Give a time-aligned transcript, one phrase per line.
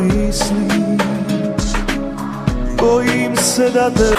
[0.00, 0.98] misli
[2.80, 4.14] Bojim se da te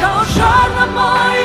[0.00, 1.39] Kao žar na mojim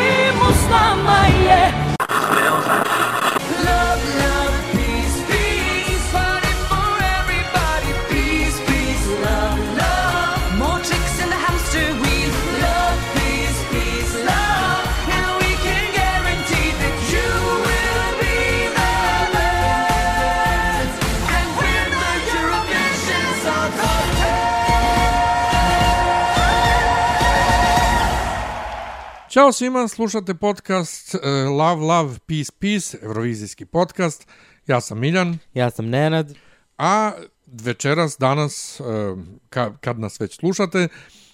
[29.36, 31.22] Ćao svima, slušate podcast uh,
[31.52, 34.28] Love, Love, Peace, Peace, Eurovizijski podcast.
[34.68, 36.34] Ja sam Miljan, Ja sam Nenad.
[36.78, 37.12] a
[37.48, 39.20] večeras, danas, uh,
[39.50, 40.88] ka, kad nas već slušate,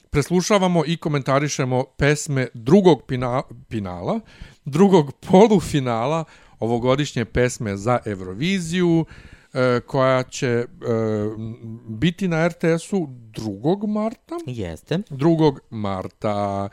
[0.09, 4.19] preslušavamo i komentarišemo pesme drugog pina, pinala,
[4.65, 6.23] drugog polufinala
[6.59, 9.05] ovogodišnje pesme za Euroviziju,
[9.53, 10.65] e, koja će e,
[11.87, 13.87] biti na RTS-u 2.
[13.87, 14.35] marta.
[14.45, 14.97] Jeste.
[14.97, 15.57] 2.
[15.69, 16.69] marta.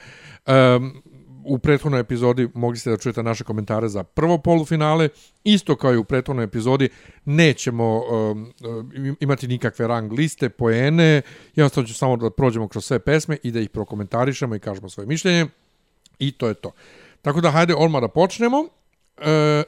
[1.49, 5.09] U prethodnoj epizodi mogli ste da čujete naše komentare za prvo polufinale.
[5.45, 6.89] Isto kao i u prethodnoj epizodi
[7.25, 11.23] nećemo um, um imati nikakve rang liste, poene.
[11.55, 15.07] Jednostavno ću samo da prođemo kroz sve pesme i da ih prokomentarišemo i kažemo svoje
[15.07, 15.47] mišljenje.
[16.19, 16.71] I to je to.
[17.23, 18.69] Tako da hajde odmah da počnemo.
[19.19, 19.63] E,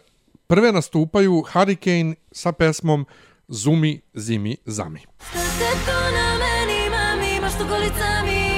[0.46, 3.06] prve nastupaju Hurricane sa pesmom
[3.48, 5.00] Zumi, zimi, zami.
[5.30, 8.49] Ste to na meni, mami, baš tu golicami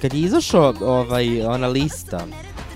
[0.00, 2.26] Kad je izašao ovaj, ona lista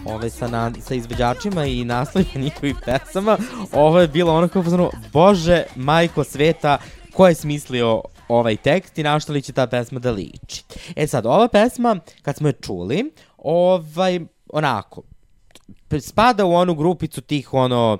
[0.06, 3.38] ovaj, sa, na, sa izvođačima i naslovima njihovih pesama,
[3.72, 6.78] ovo je bilo ono kao pozvano, Bože, majko sveta,
[7.12, 10.64] ko je smislio ovaj tekst i na što li će ta pesma da liči.
[10.97, 14.20] E sad, ova pesma, kad smo je čuli, ovaj,
[14.53, 15.03] onako,
[16.00, 17.98] spada u onu grupicu tih, ono,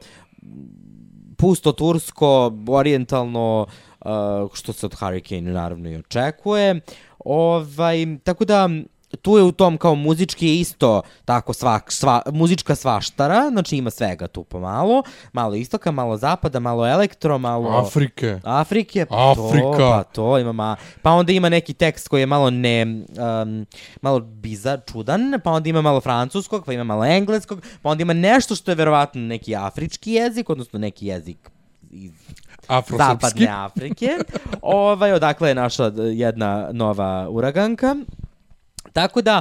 [1.39, 3.67] pusto tursko, orientalno,
[4.05, 4.11] uh,
[4.55, 6.81] što se od Hurricane naravno i očekuje.
[7.19, 8.69] Ovaj, tako da,
[9.17, 14.27] tu je u tom kao muzički isto tako sva, sva, muzička svaštara, znači ima svega
[14.27, 15.03] tu pomalo,
[15.33, 17.69] malo istoka, malo zapada, malo elektro, malo...
[17.71, 18.41] Afrike.
[18.45, 19.77] Afrike, Afrika.
[19.79, 20.77] to, pa to ima ma...
[21.03, 22.83] Pa onda ima neki tekst koji je malo ne...
[22.83, 23.67] Um,
[24.03, 28.13] malo bizar, čudan, pa onda ima malo francuskog, pa ima malo engleskog, pa onda ima
[28.13, 31.51] nešto što je verovatno neki afrički jezik, odnosno neki jezik
[31.91, 32.13] iz
[32.99, 34.09] zapadne Afrike.
[34.63, 37.97] ovaj, odakle je naša jedna nova uraganka.
[38.93, 39.41] Tako da,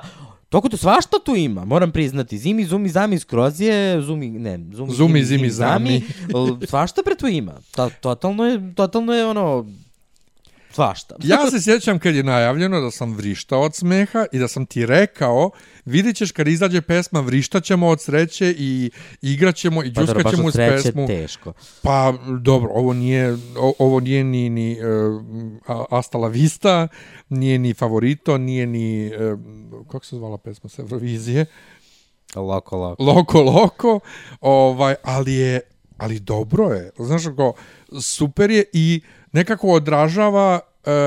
[0.49, 2.37] Toko to svašta tu ima, moram priznati.
[2.37, 6.01] Zimi, zumi, zami, skroz je, zumi, ne, zumi, Zumi, zimi, zami.
[6.35, 7.53] L- svašta pre tu ima.
[7.71, 9.65] To, totalno je, totalno je ono,
[10.73, 11.15] svašta.
[11.23, 14.85] Ja se sjećam kad je najavljeno da sam vrištao od smeha i da sam ti
[14.85, 15.51] rekao,
[15.85, 18.91] vidit ćeš kad izađe pesma vrištaćemo od sreće i
[19.21, 21.07] igraćemo i Pa dobro, džuskaćemo uz pesmu.
[21.07, 21.53] teško.
[21.81, 26.87] Pa dobro, ovo nije, o, ovo nije ni, ni uh, Asta la Vista,
[27.29, 29.39] nije ni Favorito, nije ni, uh,
[29.91, 31.45] kako se zvala pesma s Eurovizije?
[32.35, 33.03] Loko, loko.
[33.03, 33.99] Loko, loko,
[34.41, 35.61] ovaj, ali je,
[35.97, 37.53] ali dobro je, znaš kako,
[38.01, 39.01] super je i
[39.33, 40.59] nekako odražava,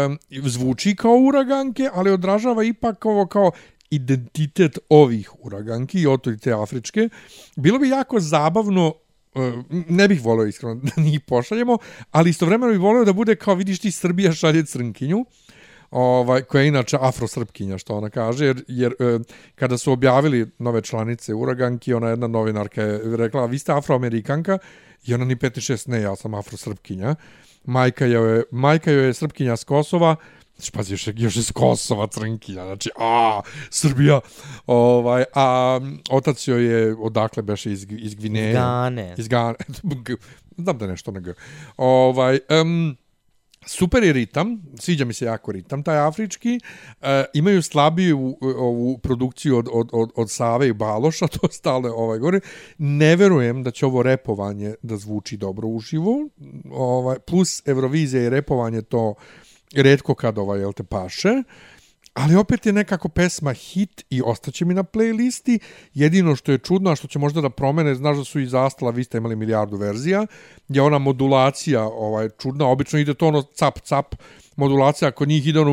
[0.06, 3.50] um, zvuči kao uraganke, ali odražava ipak ovo kao
[3.90, 7.08] identitet ovih uraganki i oto i te afričke.
[7.56, 8.94] Bilo bi jako zabavno
[9.88, 11.78] ne bih volio iskreno da njih pošaljemo,
[12.10, 15.24] ali istovremeno bih volio da bude kao vidiš ti Srbija šalje crnkinju,
[15.90, 19.18] ovaj, koja je inače afrosrpkinja, što ona kaže, jer, jer e,
[19.54, 24.58] kada su objavili nove članice Uraganki, ona jedna novinarka je rekla, vi ste afroamerikanka,
[25.06, 27.14] i ona ni 5 6, ne, ja sam afrosrpkinja.
[27.66, 30.16] Majka joj je, majka joj je srpkinja s Kosova,
[30.56, 33.40] Znači, pazi, još, još je s Kosova crnkinja, znači, a,
[33.70, 34.20] Srbija,
[34.66, 35.80] ovaj, a
[36.10, 38.52] otac joj je, odakle beše, iz, iz Gvineje.
[38.52, 39.14] Gane.
[39.18, 39.54] Iz Gane.
[40.56, 41.32] Znam da nešto nego.
[41.76, 42.96] Ovaj, um,
[43.66, 46.60] super je ritam, sviđa mi se jako ritam, taj afrički.
[47.02, 51.90] E, imaju slabiju e, ovu produkciju od, od, od, od Save i Baloša, to stale
[51.90, 52.40] ovaj gore.
[52.78, 56.28] Ne verujem da će ovo repovanje da zvuči dobro uživo.
[56.70, 59.14] Ovaj, plus Eurovizija i repovanje to
[59.74, 61.42] redko kad ovaj, jel te paše
[62.16, 65.58] ali opet je nekako pesma hit i ostaće mi na playlisti.
[65.94, 68.90] Jedino što je čudno, a što će možda da promene, znaš da su i zastala,
[68.90, 70.26] vi ste imali milijardu verzija,
[70.68, 74.14] je ona modulacija ovaj, čudna, obično ide to ono cap, cap,
[74.56, 75.72] modulacija, ako njih ide ono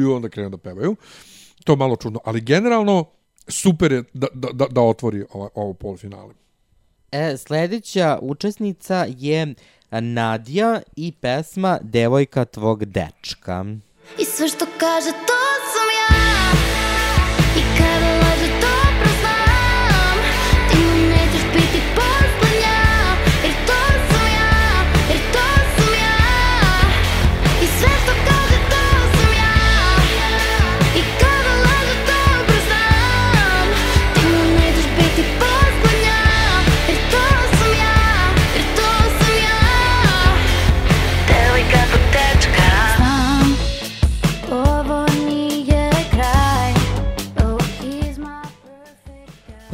[0.00, 0.96] i onda krenu da pevaju.
[1.64, 3.04] To je malo čudno, ali generalno
[3.48, 6.34] super je da, da, da, da otvori ovo, ovo polufinale.
[7.12, 9.54] E, sljedeća učesnica je
[9.90, 13.64] Nadija i pesma Devojka tvog dečka.
[14.18, 15.38] И също кажа, то
[15.72, 16.07] съм я е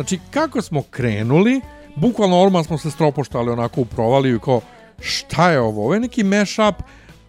[0.04, 1.60] Znači, kako smo krenuli,
[1.96, 4.60] bukvalno odmah smo se stropoštali onako u provaliju kao,
[5.00, 5.84] šta je ovo?
[5.84, 6.74] Ovo je neki mashup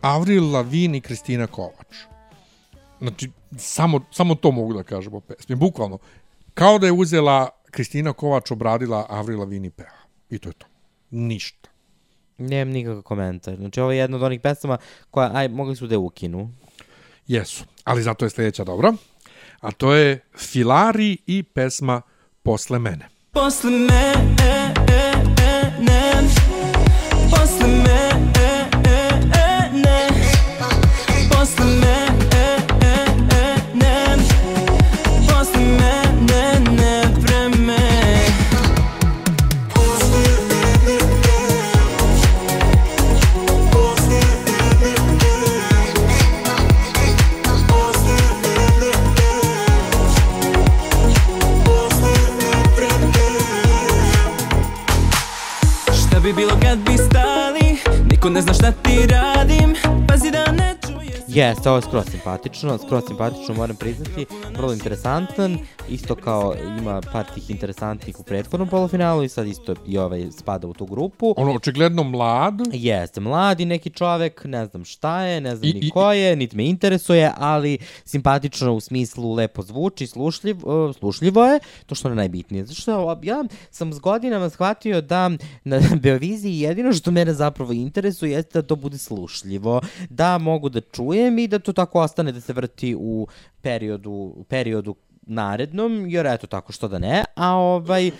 [0.01, 1.95] Avril Lavigne i Kristina Kovač.
[2.99, 5.55] Znači, samo, samo to mogu da kažem o pesmi.
[5.55, 5.97] Bukvalno,
[6.53, 10.03] kao da je uzela Kristina Kovač obradila Avril Lavigne i peva.
[10.29, 10.65] I to je to.
[11.11, 11.69] Ništa.
[12.37, 13.55] Nemam nikakav komentar.
[13.55, 14.77] Znači, ovo je jedna od onih pesama
[15.11, 16.51] koja, aj, mogli su da je ukinu.
[17.27, 17.63] Jesu.
[17.83, 18.93] Ali zato je sljedeća dobra.
[19.59, 22.01] A to je Filari i pesma
[22.45, 23.09] Posle mene.
[23.31, 24.74] Posle mene
[58.25, 59.75] stali ne zna šta ti radim.
[60.07, 60.74] Pazi da ne
[61.35, 64.25] Jeste, ovo je skroz simpatično, skroz simpatično moram priznati,
[64.57, 65.57] vrlo interesantan,
[65.89, 70.67] isto kao ima par tih interesantnih u prethodnom polufinalu i sad isto i ovaj spada
[70.67, 71.33] u tu grupu.
[71.37, 75.89] Ono, očigledno mlad, Jeste, mladi neki čovek, ne znam šta je, ne znam I- ni
[75.89, 81.59] ko je, niti me interesuje, ali simpatično u smislu lepo zvuči, slušljiv, uh, slušljivo je,
[81.85, 82.65] to što je najbitnije.
[82.65, 85.29] Zato što ja sam s godinama shvatio da
[85.63, 90.81] na Beoviziji jedino što mene zapravo interesuje jeste da to bude slušljivo, da mogu da
[90.81, 93.27] čujem i da to tako ostane da se vrti u
[93.61, 98.11] periodu, u periodu narednom, jer eto tako što da ne, a ovaj,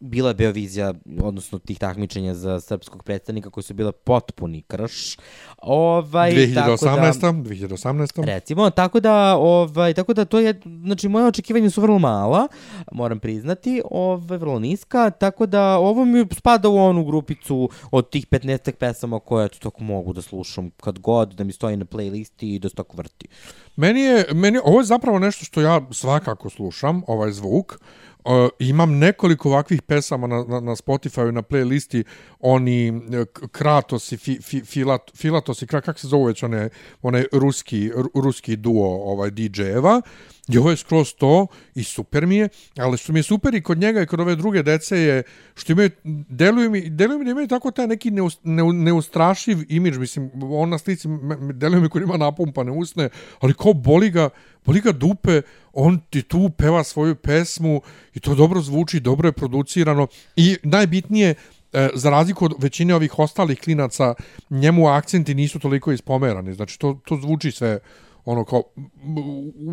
[0.00, 5.16] bila je Beovizija, odnosno tih takmičenja za srpskog predstavnika koji su bile potpuni krš.
[5.58, 7.42] Ovaj, tako da, 2018.
[7.42, 8.24] 2018.
[8.24, 12.48] Recimo, tako da, ovaj, tako da to je, znači moje očekivanja su vrlo mala,
[12.92, 18.26] moram priznati, ovaj, vrlo niska, tako da ovo mi spada u onu grupicu od tih
[18.26, 22.54] 15 pesama koje eto tako mogu da slušam kad god, da mi stoji na playlisti
[22.54, 23.28] i da se tako vrti.
[23.76, 27.78] Meni je, meni, ovo je zapravo nešto što ja svakako slušam, ovaj zvuk.
[28.26, 32.04] Uh, imam nekoliko ovakvih pesama na, na, na Spotify, na playlisti,
[32.40, 36.68] oni e, Kratos i fi, fi, Filat, Filatos i Kra- kak se zove već one,
[37.02, 40.02] one ruski, ruski duo ovaj DJ-eva.
[40.48, 43.62] I ovo je skroz to i super mi je, ali što mi je super i
[43.62, 45.22] kod njega i kod ove druge dece je
[45.54, 45.90] što imaju,
[46.28, 50.68] deluju mi, deluju mi da imaju tako taj neki neus, ne, neustrašiv imidž, mislim, on
[50.68, 53.08] na slici deluju deluje mi kod ima napumpane usne,
[53.40, 54.30] ali ko boli ga,
[54.66, 55.42] boli ga dupe,
[55.72, 57.80] on ti tu peva svoju pesmu
[58.14, 60.06] i to dobro zvuči, dobro je producirano
[60.36, 61.34] i najbitnije,
[61.72, 64.14] e, za razliku od većine ovih ostalih klinaca,
[64.50, 67.78] njemu akcenti nisu toliko ispomerani, znači to, to zvuči sve
[68.24, 68.62] ono kao,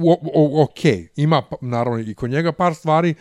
[0.04, 3.16] o, o, ok, ima naravno i kod njega par stvari,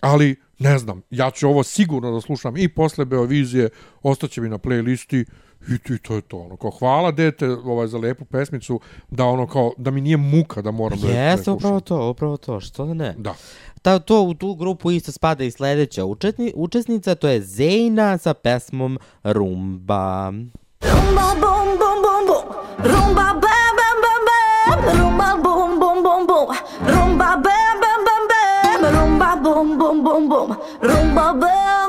[0.00, 3.68] ali ne znam, ja ću ovo sigurno da slušam i posle Beovizije,
[4.02, 5.24] ostaće mi na playlisti
[5.66, 6.36] i, to- i to je to.
[6.38, 8.80] Ono, kao, hvala dete ovaj, za lepu pesmicu,
[9.10, 11.80] da ono kao, da mi nije muka da moram da, je- da je Jeste, upravo
[11.80, 13.14] to, upravo to, što da ne.
[13.18, 13.34] Da.
[13.82, 18.34] Ta, to u tu grupu isto spada i sledeća učesni, učesnica, to je Zejna sa
[18.34, 20.32] pesmom Rumba.
[20.82, 22.44] Rumba bum bum bum bum
[22.84, 23.40] Rumba bam
[23.78, 26.46] bam bam bam Rumba bum bum bum bum
[26.88, 30.48] Rumba bam bam bam bam Rumba bum bum bum bum
[30.82, 31.83] Rumba bam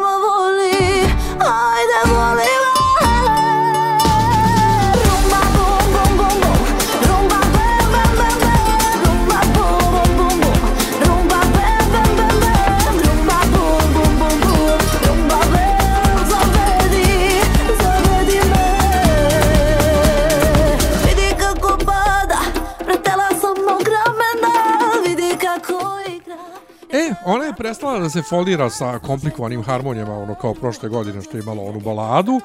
[27.57, 31.79] prestala da se folira sa komplikovanim harmonijama, ono kao prošle godine što je imalo onu
[31.79, 32.39] baladu,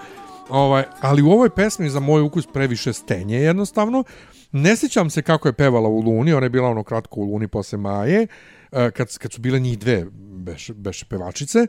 [0.49, 4.05] ovaj, ali u ovoj pesmi za moj ukus previše stenje jednostavno.
[4.53, 7.49] Ne sjećam se kako je pevala u Luni, ona je bila ono kratko u Luni
[7.49, 8.27] posle Maje,
[8.73, 11.67] eh, kad, kad su bile njih dve beše, beše pevačice.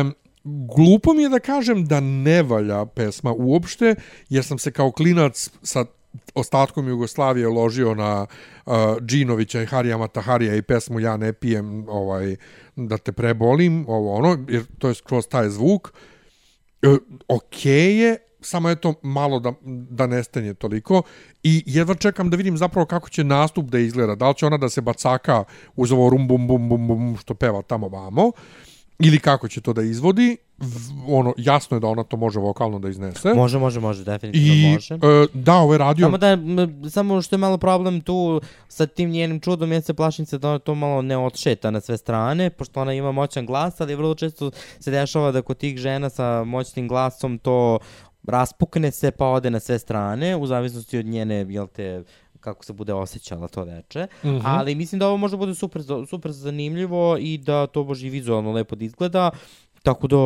[0.00, 0.14] Um,
[0.76, 3.94] glupo mi je da kažem da ne valja pesma uopšte,
[4.28, 5.84] jer sam se kao klinac sa
[6.34, 8.26] ostatkom Jugoslavije ložio na
[8.66, 12.36] uh, Džinovića i Harija Mataharija i pesmu Ja ne pijem ovaj,
[12.76, 15.92] da te prebolim, ovo ono, jer to je skroz taj zvuk.
[16.82, 16.88] E,
[17.28, 19.52] Okej okay je, samo je to malo da,
[19.90, 21.02] da nestanje toliko
[21.42, 24.14] i jedva čekam da vidim zapravo kako će nastup da izgleda.
[24.14, 25.44] Da li će ona da se bacaka
[25.76, 28.32] uz ovo rum bum bum bum bum što peva tamo vamo
[28.98, 30.36] ili kako će to da izvodi.
[31.08, 33.34] Ono, jasno je da ona to može vokalno da iznese.
[33.34, 34.94] Može, može, može, definitivno I može.
[34.94, 36.06] e, da, ovo je radio...
[36.06, 39.94] Samo da, m, samo što je malo problem tu sa tim njenim čudom, ja se
[39.94, 43.46] plašim se da ona to malo ne odšeta na sve strane, pošto ona ima moćan
[43.46, 44.50] glas, ali vrlo često
[44.80, 47.78] se dešava da kod tih žena sa moćnim glasom to
[48.26, 52.02] raspukne se pa ode na sve strane, u zavisnosti od njene, jel te,
[52.40, 54.06] kako se bude osjećala to veče.
[54.22, 54.36] Mm Mhm.
[54.36, 54.42] -hmm.
[54.44, 58.52] Ali mislim da ovo može bude super, super zanimljivo i da to može i vizualno
[58.52, 59.30] lepo da izgleda.
[59.82, 60.16] Tako da,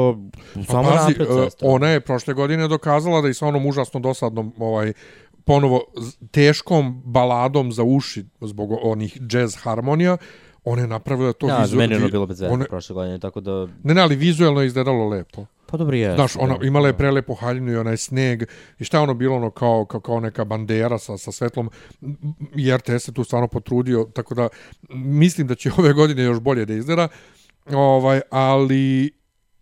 [0.65, 1.69] samo Pa pazi, napred e, sestra.
[1.69, 4.93] ona je prošle godine dokazala da i sa onom užasno dosadnom ovaj
[5.45, 5.81] ponovo
[6.31, 10.17] teškom baladom za uši zbog onih jazz harmonija,
[10.65, 13.19] ona je napravila to Ja, za meni je ono bilo bez veze one- prošle godine,
[13.19, 13.67] tako da...
[13.83, 15.47] Ne, ne, ali vizuelno je izgledalo lepo.
[15.67, 16.15] Pa dobro je.
[16.15, 18.43] Znaš, ona imala je prelepu haljinu i onaj sneg
[18.79, 21.71] i šta je ono bilo ono kao, kao, kao neka bandera sa, sa svetlom
[22.57, 24.49] i RTS se tu stvarno potrudio, tako da
[24.91, 27.09] mislim da će ove godine još bolje da izgleda,
[27.73, 29.11] ovaj, ali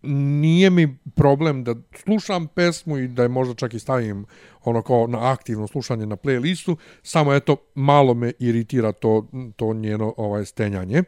[0.07, 4.25] nije mi problem da slušam pesmu i da je možda čak i stavim
[4.63, 10.13] ono kao na aktivno slušanje na playlistu, samo eto malo me iritira to, to njeno
[10.17, 11.03] ovaj stenjanje.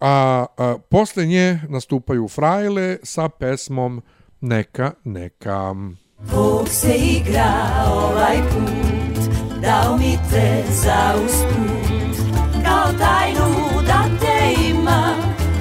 [0.00, 4.02] A, a posle nje nastupaju Frajle sa pesmom
[4.40, 5.74] Neka, neka.
[6.32, 7.54] Bog se igra
[7.92, 12.26] ovaj put, dao mi te za usput,
[12.64, 15.14] kao tajnu da te ima,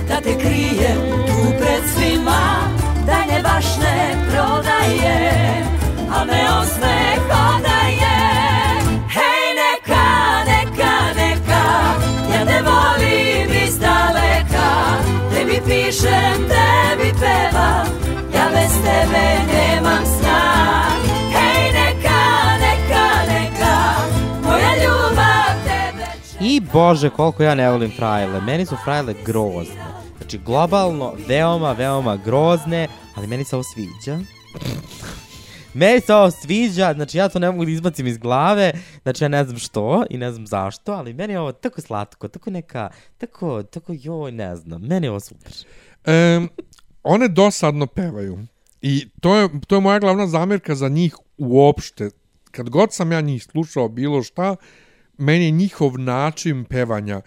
[0.08, 1.31] da te krijem
[3.56, 5.32] baš ne prodaje,
[6.12, 6.98] a me osme
[7.30, 8.18] hodaje.
[9.16, 10.08] Hej, neka,
[10.52, 11.64] neka, neka,
[12.34, 14.70] ja te volim iz daleka,
[15.34, 17.88] tebi pišem, tebi pevam,
[18.34, 20.42] ja bez tebe nemam sna.
[21.36, 22.22] Hej, neka,
[22.66, 23.76] neka, neka,
[24.44, 26.46] moja ljubav tebe čeka.
[26.46, 28.42] I bože, koliko ja ne volim frajle.
[28.42, 29.92] Meni su frajle grozne.
[30.18, 34.20] Znači, globalno, veoma, veoma grozne, ali meni se ovo sviđa.
[35.74, 39.28] meni se ovo sviđa, znači ja to ne mogu da izbacim iz glave, znači ja
[39.28, 42.90] ne znam što i ne znam zašto, ali meni je ovo tako slatko, tako neka,
[43.18, 45.52] tako, tako joj, ne znam, meni je ovo super.
[46.08, 46.50] Um,
[47.04, 48.40] one dosadno pevaju.
[48.82, 52.10] I to je, to je moja glavna zamjerka za njih uopšte.
[52.52, 54.56] Kad god sam ja njih slušao bilo šta,
[55.18, 57.22] meni je njihov način pevanja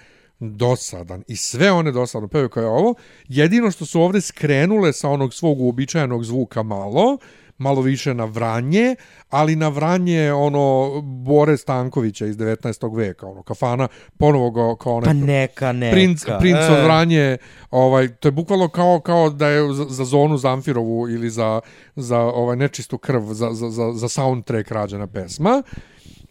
[0.50, 1.24] dosadan.
[1.28, 2.94] I sve one dosadno pevaju kao je ovo.
[3.28, 7.18] Jedino što su ovde skrenule sa onog svog uobičajenog zvuka malo,
[7.58, 8.96] malo više na vranje,
[9.30, 12.96] ali na vranje ono Bore Stankovića iz 19.
[12.96, 15.94] veka, ono kafana, ponovo ga kao onaj Pa neka, neka.
[15.94, 16.72] princ, princ e.
[16.72, 17.36] od Vranje,
[17.70, 21.60] ovaj, to je bukvalno kao, kao da je za, za zonu Zamfirovu ili za,
[21.96, 25.62] za ovaj nečistu krv, za, za, za, za soundtrack rađena pesma.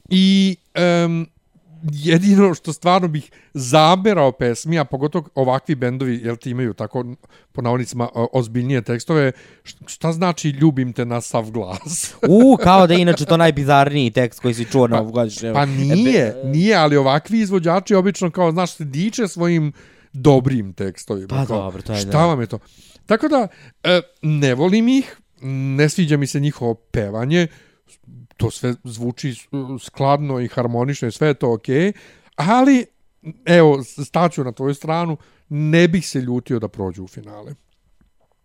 [0.09, 0.57] I
[1.05, 1.27] um,
[1.91, 7.05] jedino što stvarno bih zaberao pesmi, a pogotovo ovakvi bendovi, jel ti imaju tako
[7.51, 9.31] po navodnicima ozbiljnije tekstove,
[9.85, 12.13] šta znači ljubim te na sav glas?
[12.29, 15.53] U, kao da je inače to najbizarniji tekst koji si čuo na ovogodišnjem.
[15.53, 19.73] Pa nije, nije, ali ovakvi izvođači obično kao, znaš, se diče svojim
[20.13, 21.27] dobrim tekstovima.
[21.27, 22.25] Pa kao, dobro, to je Šta da.
[22.25, 22.59] vam je to?
[23.05, 23.47] Tako da,
[23.83, 25.17] e, ne volim ih,
[25.77, 27.47] ne sviđa mi se njihovo pevanje,
[28.43, 29.35] to sve zvuči
[29.79, 31.93] skladno i harmonično i sve je to okej,
[32.35, 32.85] ali,
[33.45, 35.17] evo, staću na tvoju stranu,
[35.49, 37.53] ne bih se ljutio da prođu u finale.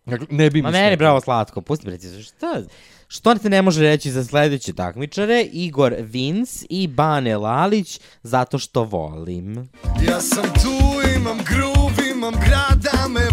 [0.05, 2.63] Dakle, ne bi Ma meni bravo slatko, pusti me reci, šta,
[3.07, 5.41] što ti ne može reći za sledeće takmičare?
[5.41, 9.69] Igor Vince i Bane Lalić, zato što volim.
[10.07, 13.28] Ja sam tu, imam groove, imam grad da me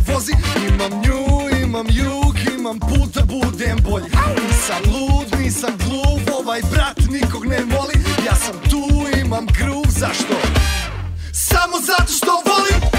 [2.67, 4.07] imam put da budem bolji.
[4.47, 7.95] Nisam lud, nisam gluv, ovaj brat nikog ne voli.
[8.27, 10.35] Ja sam tu, imam groove, zašto?
[11.33, 12.96] Samo zato što volim.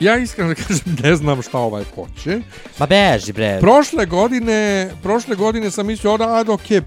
[0.00, 2.40] Ja iskreno kažem ne znam šta ovaj hoće.
[2.78, 3.58] Ma beži, bre.
[3.60, 6.80] Prošle godine, prošle godine sam mislio, da, ajde, okej,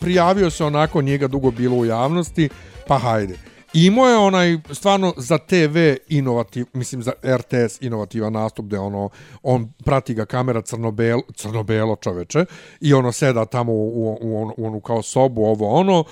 [0.00, 2.48] prijavio se onako, njega dugo bilo u javnosti,
[2.86, 3.38] pa hajde.
[3.72, 5.76] Imao je onaj stvarno za TV
[6.08, 9.08] inovativ, mislim za RTS inovativan nastup gde ono
[9.42, 12.44] on prati ga kamera crnobelo, crnobelo čoveče
[12.80, 16.04] i ono seda tamo u, u, u, onu, u onu kao sobu ovo ono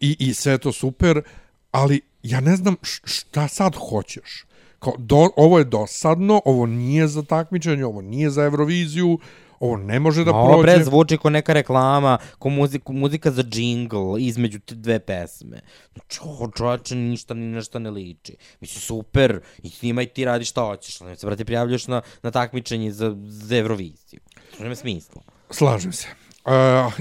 [0.00, 1.22] i, i sve to super,
[1.70, 4.46] ali ja ne znam šta sad hoćeš.
[4.78, 9.18] Kao, do, ovo je dosadno, ovo nije za takmičenje, ovo nije za Euroviziju,
[9.60, 10.62] ovo ne može da Ovo prođe.
[10.62, 15.60] bre zvuči ko neka reklama, ko muziku, muzika za džingl između te dve pesme.
[16.08, 18.36] Čo, čovječe, ništa ni nešto ne liči.
[18.60, 22.92] Mislim, super, i snimaj ti radi šta hoćeš, ali se, brate, prijavljaš na, na takmičenje
[22.92, 24.20] za, za Euroviziju.
[24.56, 25.22] To nema smisla.
[25.50, 26.08] Slažem se.
[26.44, 26.52] Uh,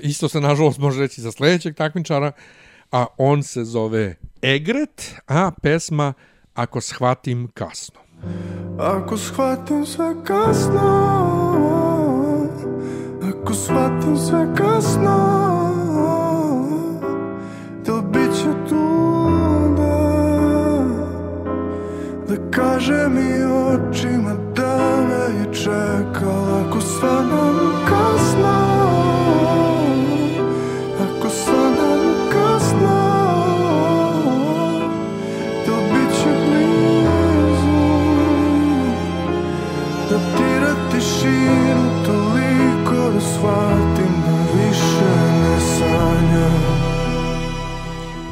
[0.02, 2.32] isto se, nažalost, može reći za sljedećeg takmičara,
[2.92, 6.14] a on se zove Egret, a pesma
[6.56, 8.00] Ako shvatim kasno.
[8.80, 10.82] Ako shvatim sve kasno
[13.30, 15.16] Ako shvatim sve kasno
[17.86, 18.86] to bit će tu
[19.78, 20.06] da
[22.28, 29.05] Da kaže mi očima da me je čekala Ako shvatim kasno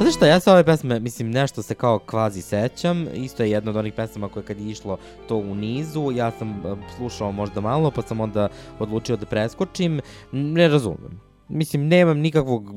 [0.04, 3.50] Pa znaš šta, ja se ove pesme, mislim, nešto se kao kvazi sećam, isto je
[3.50, 7.32] jedna od onih pesama koje kad je išlo to u nizu, ja sam e, slušao
[7.32, 10.00] možda malo, pa sam onda odlučio da preskočim,
[10.32, 11.20] ne razumem.
[11.48, 12.74] Mislim, nemam nikakvog,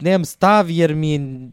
[0.00, 1.50] nemam stav jer mi je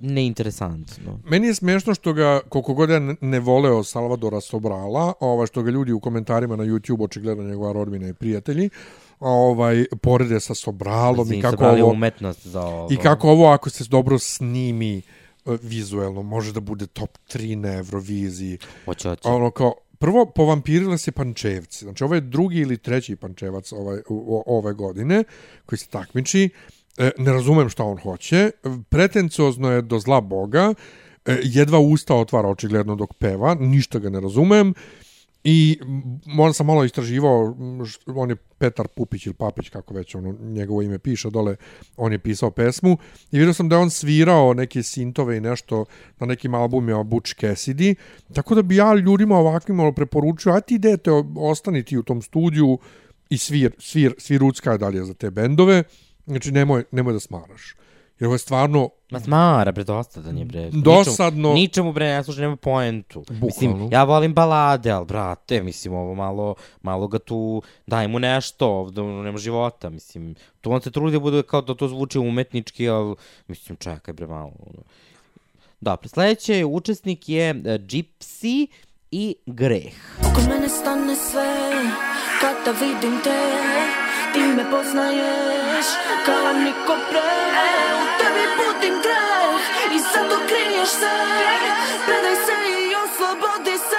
[0.00, 1.20] neinteresantno.
[1.24, 5.70] Meni je smiješno što ga, koliko god ja ne- voleo Salvadora Sobrala, ova, što ga
[5.70, 8.70] ljudi u komentarima na YouTube, očigledno njegova rodbina i prijatelji,
[9.20, 11.90] ovaj, porede sa Sobralom i Mislim, kako ovo...
[11.90, 12.88] umetnost za ovo.
[12.92, 15.02] I kako ovo, ako se dobro snimi e,
[15.62, 18.58] vizuelno, može da bude top 3 na Euroviziji.
[18.84, 19.28] Hoće, hoće.
[19.28, 21.84] Ono kao, prvo, povampirile se pančevci.
[21.84, 23.98] Znači, ovo je drugi ili treći pančevac ovaj,
[24.46, 25.24] ove godine
[25.66, 26.50] koji se takmiči.
[26.98, 28.50] E, ne razumem šta on hoće.
[28.88, 30.74] Pretenciozno je do zla boga.
[31.26, 33.54] E, jedva usta otvara očigledno dok peva.
[33.54, 34.74] Ništa ga ne razumem.
[35.48, 35.78] I
[36.38, 37.56] on sam malo istraživao,
[38.06, 41.56] on je Petar Pupić ili Papić, kako već ono, njegovo ime piše dole,
[41.96, 42.98] on je pisao pesmu
[43.32, 45.84] i vidio sam da je on svirao neke sintove i nešto
[46.18, 47.94] na nekim albumima Butch Cassidy,
[48.34, 52.22] tako da bi ja ljudima ovakvim malo preporučio, a ti idete, ostani ti u tom
[52.22, 52.78] studiju
[53.30, 55.82] i svir, svir, sviruckaj dalje za te bendove,
[56.26, 57.74] znači nemoj, nemoj da smaraš.
[58.18, 60.70] Jer ovo je stvarno Ma smara, bre, dosadan je, bre.
[60.70, 61.48] Dosadno.
[61.48, 63.20] Ničemu, ničemu bre, ne slušaj, nema poentu.
[63.20, 63.46] Bukvalno.
[63.46, 68.68] Mislim, ja volim balade, ali, brate, mislim, ovo malo, malo ga tu, daj mu nešto,
[68.68, 70.34] ovdje ono, nema života, mislim.
[70.60, 73.14] Tu on se trudi da bude kao da to zvuči umetnički, ali,
[73.48, 74.52] mislim, čekaj, bre, malo.
[74.66, 74.82] ono.
[75.80, 78.66] Dobro, sljedeći učesnik je uh, Gypsy
[79.10, 79.94] i Greh.
[80.20, 81.70] Oko mene stane sve
[82.40, 84.05] Kada vidim te
[84.36, 85.86] Ti me poznaješ
[86.26, 87.28] Kao niko pre.
[88.00, 91.16] U tebi budim greh I zato kriješ se
[92.06, 93.96] Predaj se i oslobodi se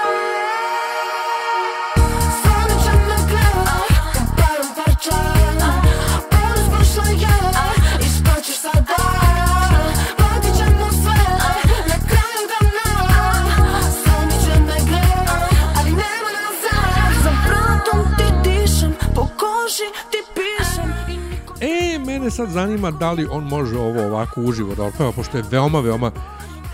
[22.19, 25.79] mene sad zanima da li on može ovo ovako uživo da otpeva, pošto je veoma,
[25.79, 26.11] veoma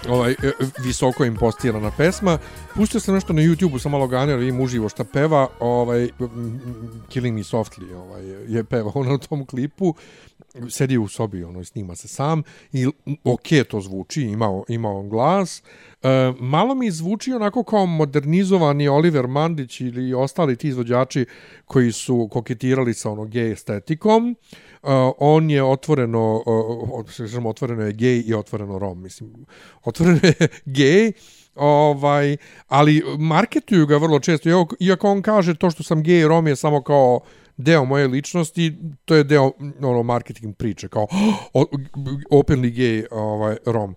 [0.10, 0.51] ovaj, e,
[0.84, 2.38] visoko impostirana pesma.
[2.75, 6.10] Pustio sam nešto na YouTube-u, sam malo ganio, vidim uživo šta peva, ovaj,
[7.10, 9.93] Killing Me Softly ovaj, je pevao na tom klipu,
[10.70, 12.88] sedi u sobi, ono, i snima se sam, i
[13.24, 15.63] ok, to zvuči, imao, ima on glas.
[16.04, 21.26] E, malo mi zvuči onako kao modernizovani Oliver Mandić ili ostali ti izvođači
[21.66, 24.32] koji su koketirali sa ono gej estetikom.
[24.32, 24.36] E,
[25.18, 26.44] on je otvoreno,
[27.00, 29.46] e, kažemo, otvoreno je gej i otvoreno rom, mislim,
[29.84, 31.12] otvoreno je gej,
[31.56, 32.38] ovaj,
[32.68, 36.56] ali marketuju ga vrlo često, iako, on kaže to što sam gej i rom je
[36.56, 37.20] samo kao
[37.58, 41.08] deo moje ličnosti, to je deo ono marketing priče, kao
[41.54, 41.66] oh,
[42.32, 43.96] openly gay ovaj, rom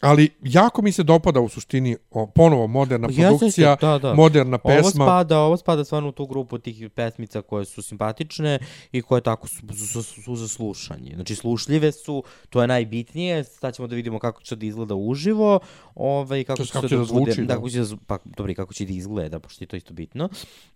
[0.00, 4.14] ali jako mi se dopada u suštini o, ponovo moderna Jeste, produkcija, da, da.
[4.14, 5.04] moderna Ovo pesma.
[5.04, 8.58] spada, ovo spada stvarno u tu grupu tih pesmica koje su simpatične
[8.92, 11.12] i koje tako su, su, su, su za slušanje.
[11.14, 15.60] Znači, slušljive su, to je najbitnije, sad ćemo da vidimo kako će da izgleda uživo,
[15.94, 17.54] ovaj, kako, će, jest kako će da bude, zvuči, da, da.
[17.54, 20.28] kako će da, pa, dobro, kako će da izgleda, pošto je to isto bitno.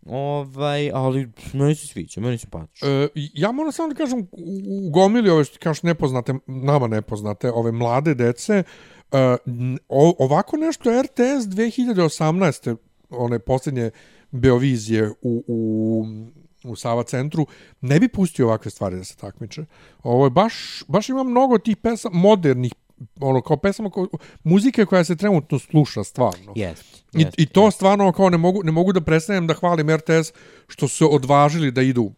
[0.06, 2.88] Ovaj, ali meni se sviđa, meni se simpatično.
[2.88, 4.26] E, ja moram samo da kažem, u,
[4.87, 8.62] u gomili ove što ti kažeš nepoznate, nama nepoznate, ove mlade dece,
[9.88, 12.76] o, ovako nešto RTS 2018.
[13.10, 13.90] one posljednje
[14.30, 16.04] Beovizije u, u,
[16.64, 17.46] u Sava centru,
[17.80, 19.64] ne bi pustio ovakve stvari da se takmiče.
[20.02, 22.72] Ovo je baš, baš ima mnogo tih pesama, modernih,
[23.20, 24.06] ono, kao pesama, ko,
[24.44, 26.52] muzike koja se trenutno sluša stvarno.
[26.56, 29.90] Jest, I, jest, I to stvarno kao ne mogu, ne mogu da prestanem da hvalim
[29.90, 30.32] RTS
[30.68, 32.12] što su se odvažili da idu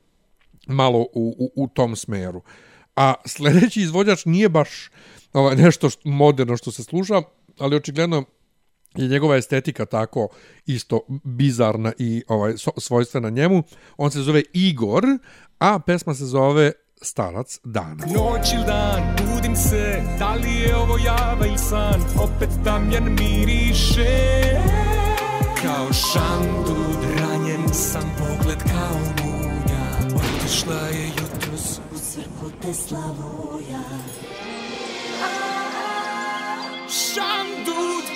[0.67, 2.43] malo u, u, u tom smeru.
[2.97, 4.91] A sljedeći izvođač nije baš
[5.33, 7.23] ovaj, nešto što, moderno što se sluša,
[7.59, 8.25] ali očigledno
[8.95, 10.29] je njegova estetika tako
[10.67, 13.63] isto bizarna i ovaj svojstvena njemu.
[13.97, 15.05] On se zove Igor,
[15.59, 18.07] a pesma se zove Starac dana.
[18.07, 24.33] Noć ili dan, budim se, da li je ovo java ili san, opet tamjan miriše.
[25.63, 31.13] Kao šandud, ranjen sam pogled kao munja, otišla je
[31.52, 31.52] crkvu
[32.63, 33.83] te slavuja.
[36.89, 38.07] Šandud!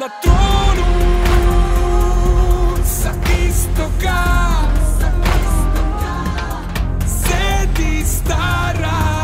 [0.00, 0.86] Na tronu
[2.84, 3.12] sa
[3.48, 4.22] istoka
[7.06, 9.19] Sedi stara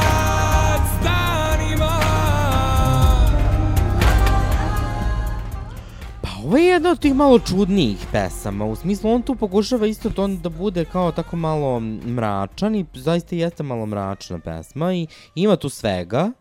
[6.46, 10.28] ovo je jedna od tih malo čudnijih pesama, u smislu on tu pokušava isto to
[10.28, 15.68] da bude kao tako malo mračan i zaista jeste malo mračna pesma i ima tu
[15.68, 16.32] svega,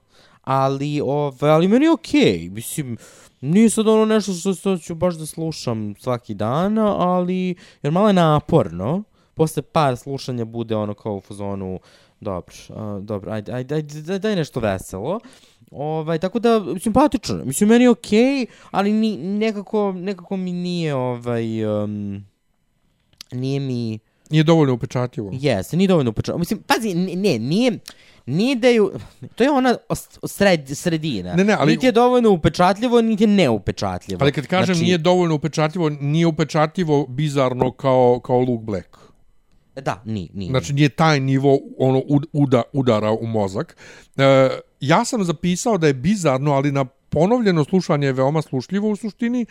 [0.41, 2.51] ali, ove, ali meni je okej, okay.
[2.51, 2.97] mislim,
[3.41, 8.07] nije sad ono nešto što, što ću baš da slušam svaki dan, ali, jer malo
[8.07, 11.79] je naporno, posle par slušanja bude ono kao u fazonu,
[12.19, 15.19] dobro, a, dobro, ajde, ajde, ajde, daj, daj nešto veselo.
[15.71, 17.45] Ovaj, tako da, simpatično.
[17.45, 22.25] Mislim, meni je okej, okay, ali ni, nekako, nekako mi nije, ovaj, um,
[23.31, 23.99] nije mi,
[24.29, 25.29] Nije dovoljno upečatljivo.
[25.33, 26.39] jeste, nije dovoljno upečatljivo.
[26.39, 27.79] Mislim, pazi, ne, nije,
[28.25, 28.91] nije da ju,
[29.35, 29.75] to je ona
[30.23, 31.35] sred, sredina.
[31.35, 34.19] Ne, ne, ali- Niti je dovoljno upečatljivo, niti je neupečatljivo.
[34.21, 38.97] Ali kad kažem Znači, nije dovoljno upečatljivo, nije upečatljivo bizarno kao, kao Luke Black.
[39.75, 40.49] Da, nije, nije.
[40.49, 43.77] Znači nije taj nivo ono ud- uda, udara u mozak.
[44.17, 44.49] E,
[44.87, 49.45] ja sam zapisao da je bizarno, ali na ponovljeno slušanje je veoma slušljivo u suštini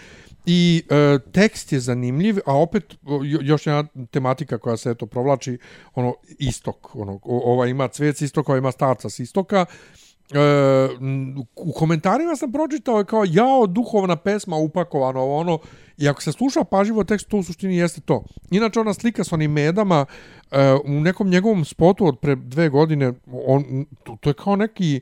[0.46, 2.94] i e, tekst je zanimljiv, a opet
[3.42, 5.58] još jedna tematika koja se eto provlači,
[5.94, 9.66] ono istok, ono ova ima cvet s istoka, ova ima starca s istoka.
[10.30, 10.38] E,
[11.56, 15.58] u komentarima sam pročitao je kao jao duhovna pesma upakovano ovo, ono
[15.98, 18.24] i ako se sluša pažljivo tekst to u suštini jeste to.
[18.50, 20.06] Inače ona slika s onim medama
[20.50, 23.12] e, u nekom njegovom spotu od pre dve godine
[23.46, 25.00] on, to, to je kao neki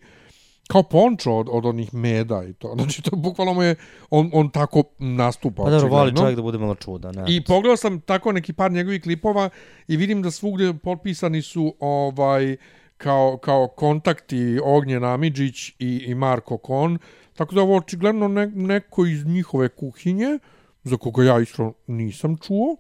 [0.72, 2.74] kao pončo od, od onih meda i to.
[2.76, 3.74] Znači to bukvalno mu je
[4.10, 5.62] on, on tako nastupa.
[5.62, 7.14] Pa dobro, voli čovjek da bude malo čudan.
[7.14, 7.24] Ne?
[7.28, 9.50] I pogledao sam tako neki par njegovih klipova
[9.88, 12.56] i vidim da svugdje potpisani su ovaj
[12.96, 16.98] kao, kao kontakti Ognjen Amidžić i, i Marko Kon.
[17.34, 20.38] Tako da ovo očigledno ne, neko iz njihove kuhinje,
[20.84, 22.76] za koga ja isto nisam čuo.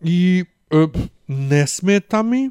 [0.00, 0.86] I e,
[1.26, 2.50] ne smeta mi,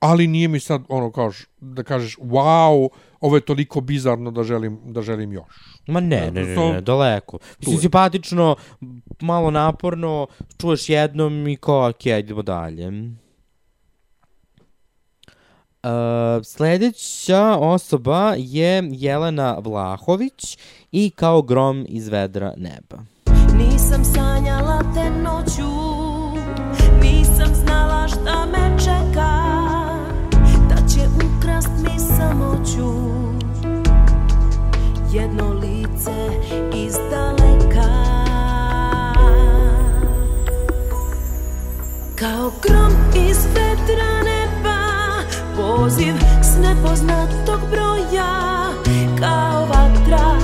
[0.00, 2.88] ali nije mi sad ono kaž, da kažeš wow,
[3.20, 5.46] ovo je toliko bizarno da želim, da želim još.
[5.86, 7.38] Ma ne, ne, ne, To- ne, daleko.
[7.58, 7.80] Mislim, je.
[7.80, 8.56] simpatično,
[9.20, 10.26] malo naporno,
[10.60, 12.88] čuješ jednom i kao, ok, idemo dalje.
[15.82, 20.58] Uh, sljedeća osoba je Jelena Vlahović
[20.92, 23.04] i kao grom iz vedra neba.
[23.58, 25.70] Nisam sanjala te noću
[27.02, 29.79] Nisam znala šta me čeka
[31.60, 32.92] strast mi samoću
[35.12, 36.30] Jedno lice
[36.74, 37.90] iz daleka.
[42.18, 44.78] Kao grom iz vetra neba
[45.56, 48.40] Poziv s nepoznatog broja.
[49.20, 50.36] Kao vatra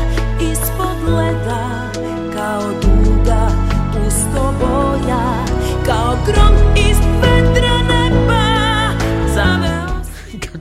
[0.52, 1.90] ispod leda
[2.34, 3.48] Kao duga
[3.92, 5.44] pusto boja.
[5.86, 6.85] Kao grom iz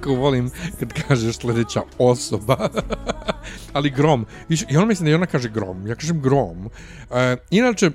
[0.05, 2.69] kako volim kad kažeš sljedeća osoba.
[3.73, 4.25] Ali grom.
[4.69, 5.87] I ona mislim da i ona kaže grom.
[5.87, 6.69] Ja kažem grom.
[7.11, 7.91] E, inače,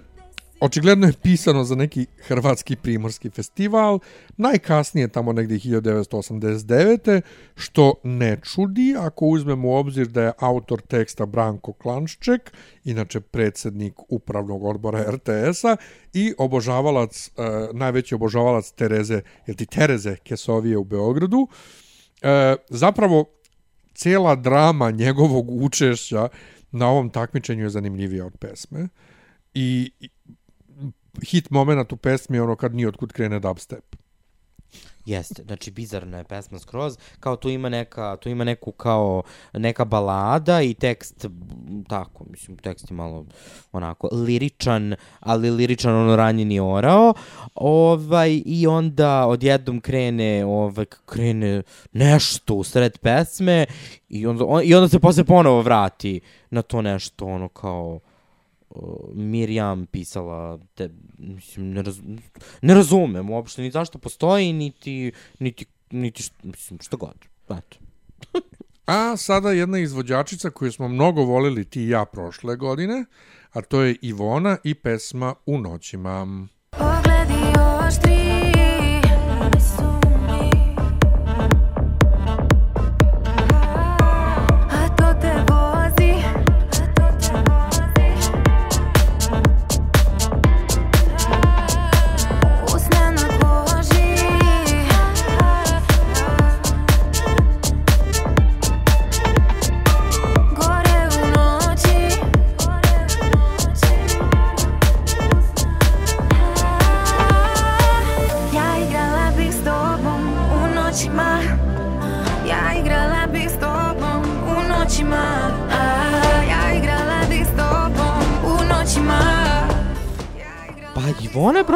[0.61, 3.99] očigledno je pisano za neki hrvatski primorski festival,
[4.37, 7.21] najkasnije tamo negdje 1989.
[7.55, 12.53] što ne čudi ako uzmemo u obzir da je autor teksta Branko Klanšček,
[12.85, 15.77] inače predsjednik upravnog odbora RTS-a
[16.13, 17.33] i obožavalac, e,
[17.73, 21.49] najveći obožavalac Tereze, jel ti Tereze Kesovije u Beogradu.
[21.51, 21.80] E,
[22.23, 23.25] e, zapravo,
[23.95, 26.29] cijela drama njegovog učešća
[26.71, 28.89] na ovom takmičenju je zanimljivija od pesme.
[29.55, 30.09] I i
[31.27, 33.97] hit moment u pesmi je ono kad nije otkud krene dubstep.
[35.05, 39.85] Jeste, znači bizarna je pesma skroz, kao tu ima neka, tu ima neku kao neka
[39.85, 41.27] balada i tekst
[41.89, 43.27] tako, mislim tekst je malo
[43.73, 47.15] onako liričan, ali liričan ono ranjeni orao.
[47.55, 53.67] Ovaj i onda odjednom krene, ovaj krene nešto u sred pesme
[54.09, 58.01] i onda on, i onda se posle ponovo vrati na to nešto ono kao
[59.15, 62.01] Mirjam pisala te, mislim, ne, raz,
[62.63, 67.15] ne razumem uopšte ni zašto postoji, niti, niti, niti što, mislim, što god.
[67.45, 67.79] Eto.
[68.87, 73.05] A sada jedna izvođačica koju smo mnogo volili ti i ja prošle godine,
[73.53, 76.47] a to je Ivona i pesma U noćima.
[76.71, 77.43] Pogledi
[77.87, 78.30] oštri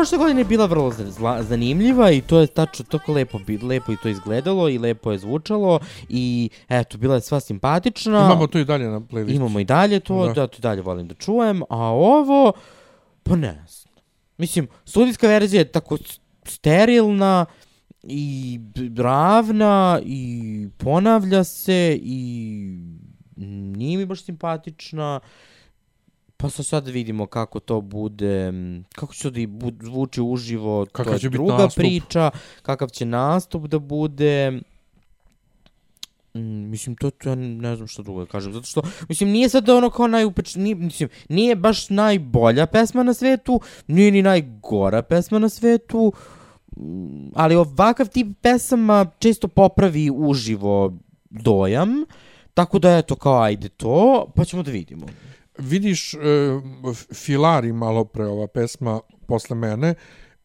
[0.04, 0.92] prošle godine bila vrlo
[1.42, 5.80] zanimljiva i to je tačno tako lepo, lepo i to izgledalo i lepo je zvučalo
[6.08, 8.18] i eto, bila je sva simpatična.
[8.18, 9.36] Imamo to i dalje na playlistu.
[9.36, 10.32] Imamo i dalje to, Da.
[10.32, 10.46] da.
[10.46, 12.52] to i dalje volim da čujem, a ovo,
[13.22, 13.94] pa ne znam.
[14.38, 15.98] Mislim, studijska verzija je tako
[16.44, 17.46] sterilna
[18.02, 18.60] i
[18.98, 22.78] ravna i ponavlja se i
[23.76, 25.20] nije mi baš simpatična.
[26.44, 28.52] Pa sad sad vidimo kako to bude,
[28.94, 31.76] kako će to da bu- zvuči uživo, Kakav to je druga nastup.
[31.76, 32.30] priča,
[32.62, 34.61] kakav će nastup da bude.
[36.35, 39.48] Mm, mislim, to, to ja ne znam što drugo da kažem, zato što, mislim, nije
[39.48, 45.02] sad ono kao najupeč, nije, mislim, nije baš najbolja pesma na svetu, nije ni najgora
[45.02, 46.12] pesma na svetu,
[47.35, 50.92] ali ovakav tip pesama često popravi uživo
[51.30, 52.04] dojam,
[52.54, 55.07] tako da eto kao ajde to, pa ćemo da vidimo.
[55.58, 56.18] Vidiš, e,
[57.14, 59.94] filari malo pre ova pesma posle mene,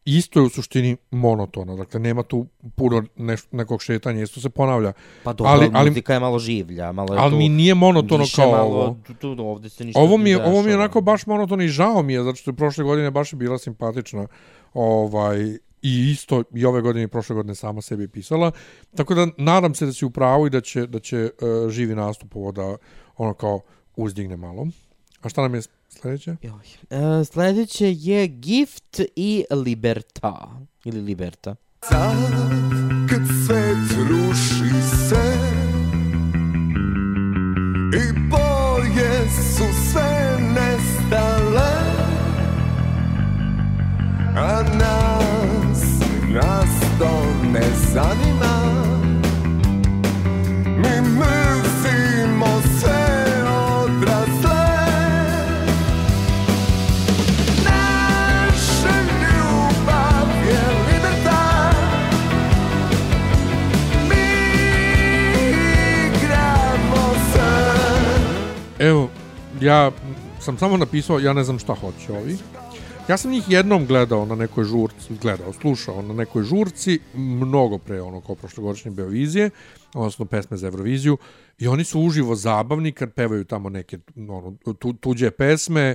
[0.04, 2.46] isto je u suštini monotona, dakle nema tu
[2.76, 4.92] puno neš, nekog šetanja, isto se ponavlja.
[5.22, 7.74] Pa dobro, Ali- ali, ali- muzika je malo življa, malo je Ali tu mi nije
[7.74, 8.96] monotono kao malo, ovo.
[9.06, 11.68] Tu, tu, ovde se ništa Ovo mi je, ovo mi je onako baš monotono i
[11.68, 14.26] žao mi je, zato što je prošle godine baš je bila simpatična.
[14.74, 15.40] Ovaj,
[15.82, 18.50] I isto i ove godine i prošle godine sama sebi pisala.
[18.96, 21.30] Tako da nadam se da si u pravu i da će, da će
[21.64, 22.76] uh, živi nastup ovo da
[23.16, 23.60] ono kao
[23.96, 24.66] uzdigne malo.
[25.22, 26.36] A šta nam je sljedeće?
[26.42, 26.66] Joj.
[26.90, 30.48] E, sledeće je Gift i Liberta.
[30.84, 31.56] Ili Liberta.
[31.88, 32.32] Sad
[33.08, 35.36] kad svet ruši se
[37.96, 41.70] I boje su sve nestale
[44.36, 45.82] A nas,
[46.28, 48.29] nas to ne zanima
[69.60, 69.90] ja
[70.40, 72.36] sam samo napisao, ja ne znam šta hoće ovi.
[73.08, 78.00] Ja sam njih jednom gledao na nekoj žurci, gledao, slušao na nekoj žurci, mnogo pre
[78.00, 79.50] ono kao prošlogodišnje Beovizije,
[79.94, 81.18] odnosno pesme za Euroviziju,
[81.58, 85.94] i oni su uživo zabavni kad pevaju tamo neke ono, tu, tuđe pesme,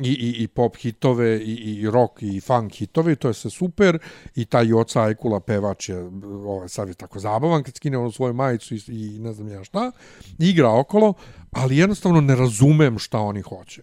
[0.00, 3.98] i, i, i pop hitove, i, i rock, i funk hitove, to je sve super,
[4.34, 6.10] i taj Joca Ajkula pevač je,
[6.46, 9.64] ovaj, sad je tako zabavan, kad skine onu svoju majicu i, i ne znam ja
[9.64, 9.92] šta,
[10.38, 11.14] igra okolo,
[11.50, 13.82] ali jednostavno ne razumem šta oni hoće.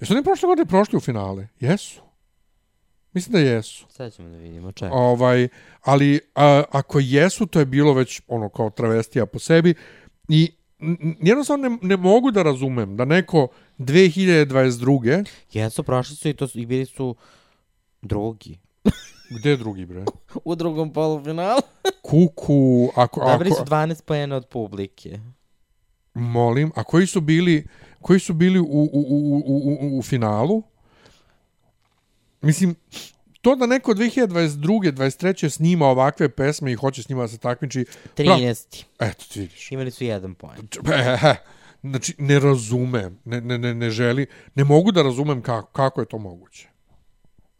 [0.00, 1.48] Jesu oni prošle godine prošli u finale?
[1.60, 2.02] Jesu.
[3.12, 3.86] Mislim da jesu.
[3.90, 4.90] Sad ćemo da vidimo, čekaj.
[4.92, 5.48] Ovaj,
[5.80, 9.74] ali a, ako jesu, to je bilo već ono kao travestija po sebi
[10.28, 10.52] i
[11.20, 15.24] jednostavno ne, ne mogu da razumem da neko 2022.
[15.52, 17.16] Jesu, prošli su i to su, i bili su
[18.02, 18.58] drugi.
[19.38, 20.04] Gde drugi bre?
[20.44, 21.60] U drugom polufinalu.
[22.02, 25.18] Kuku, ako, Dobili su ako, 12 pojena od publike.
[26.14, 27.66] molim, a koji su bili,
[28.00, 30.62] koji su bili u, u, u, u, u, u finalu?
[32.40, 32.74] Mislim,
[33.42, 34.92] to da neko 2022.
[34.92, 35.48] 23.
[35.48, 37.84] snima ovakve pesme i hoće s njima da se takmiči,
[38.16, 38.84] 13.
[39.00, 39.72] eto ti vidiš.
[39.72, 40.34] Imali su jedan.
[40.94, 41.34] Ehe,
[41.82, 46.06] Znači, ne razumem, ne, ne, ne, ne želi, ne mogu da razumem kako, kako je
[46.06, 46.68] to moguće.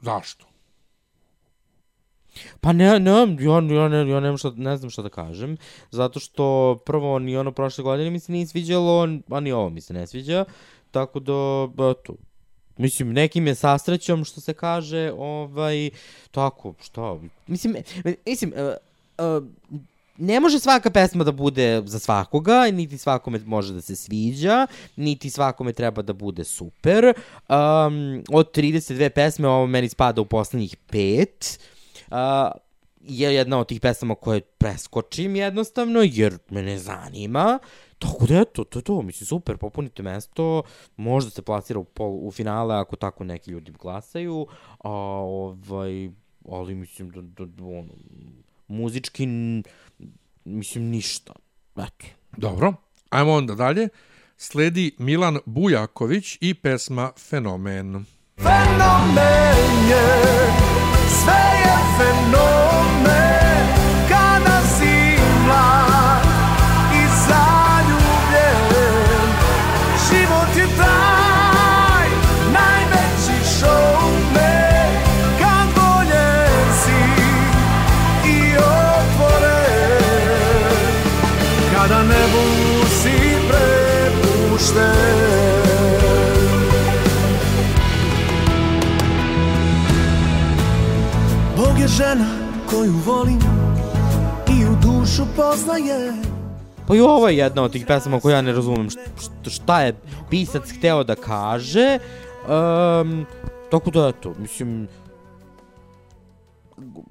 [0.01, 0.47] Zašto?
[2.61, 5.57] Pa ne, ne, ja, ja, ne, ja nemam šta, ne znam šta da kažem,
[5.91, 9.81] zato što prvo ni ono prošle godine mi se nije sviđalo, a ni ovo mi
[9.81, 10.45] se ne sviđa,
[10.91, 12.15] tako da, eto,
[12.77, 15.91] Mislim, nekim je sastrećom, što se kaže, ovaj,
[16.31, 17.77] tako, šta, mislim,
[18.27, 19.49] mislim, uh, uh,
[20.17, 25.31] ne može svaka pesma da bude za svakoga, niti svakome može da se sviđa, niti
[25.31, 27.05] svakome treba da bude super.
[27.05, 31.61] Um, od 32 pesme ovo meni spada u poslednjih pet.
[32.11, 32.17] Uh,
[33.03, 37.59] je jedna od tih pesama koje preskočim jednostavno, jer me ne zanima.
[37.99, 40.63] Tako da eto, to je to, mislim, super, popunite mesto,
[40.97, 44.47] možda se plasira u, pol, u finale ako tako neki ljudi glasaju,
[44.85, 46.11] a ovaj,
[46.49, 47.93] ali mislim da, da, da ono,
[48.69, 49.63] muzički, n-
[50.45, 51.33] mislim, ništa.
[51.77, 52.07] Eto.
[52.37, 52.75] Dobro,
[53.11, 53.89] ajmo onda dalje.
[54.37, 58.05] Sledi Milan Bujaković i pesma Fenomen.
[58.37, 60.23] Fenomen je,
[61.09, 62.52] sve je fenomen
[96.87, 99.95] Pa i ovo je jedna od tih pesama koju ja ne razumem šta, šta je
[100.31, 101.99] pisac hteo da kaže.
[102.49, 103.27] Um,
[103.71, 104.89] tako da, eto, mislim...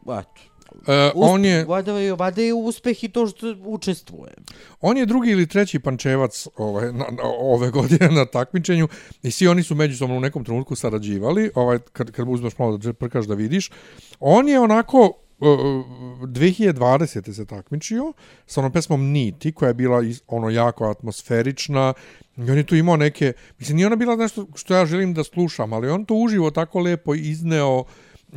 [0.03, 0.51] Eto.
[0.87, 4.33] E, on je Vada je, vada je uspeh i to što učestvuje.
[4.81, 8.87] on je drugi ili treći pančevac ovaj na, na, ove godine na takmičenju
[9.23, 12.93] i svi oni su međusobno u nekom trenutku sarađivali, ovaj kad kad uzmeš malo da
[12.93, 13.71] prkaš da vidiš.
[14.19, 17.33] On je onako 2020.
[17.33, 18.13] se takmičio
[18.45, 21.93] sa onom pesmom Niti, koja je bila iz, ono jako atmosferična.
[22.37, 25.23] I on je tu imao neke, mislim, nije ona bila nešto što ja želim da
[25.23, 27.83] slušam, ali on to uživo tako lepo izneo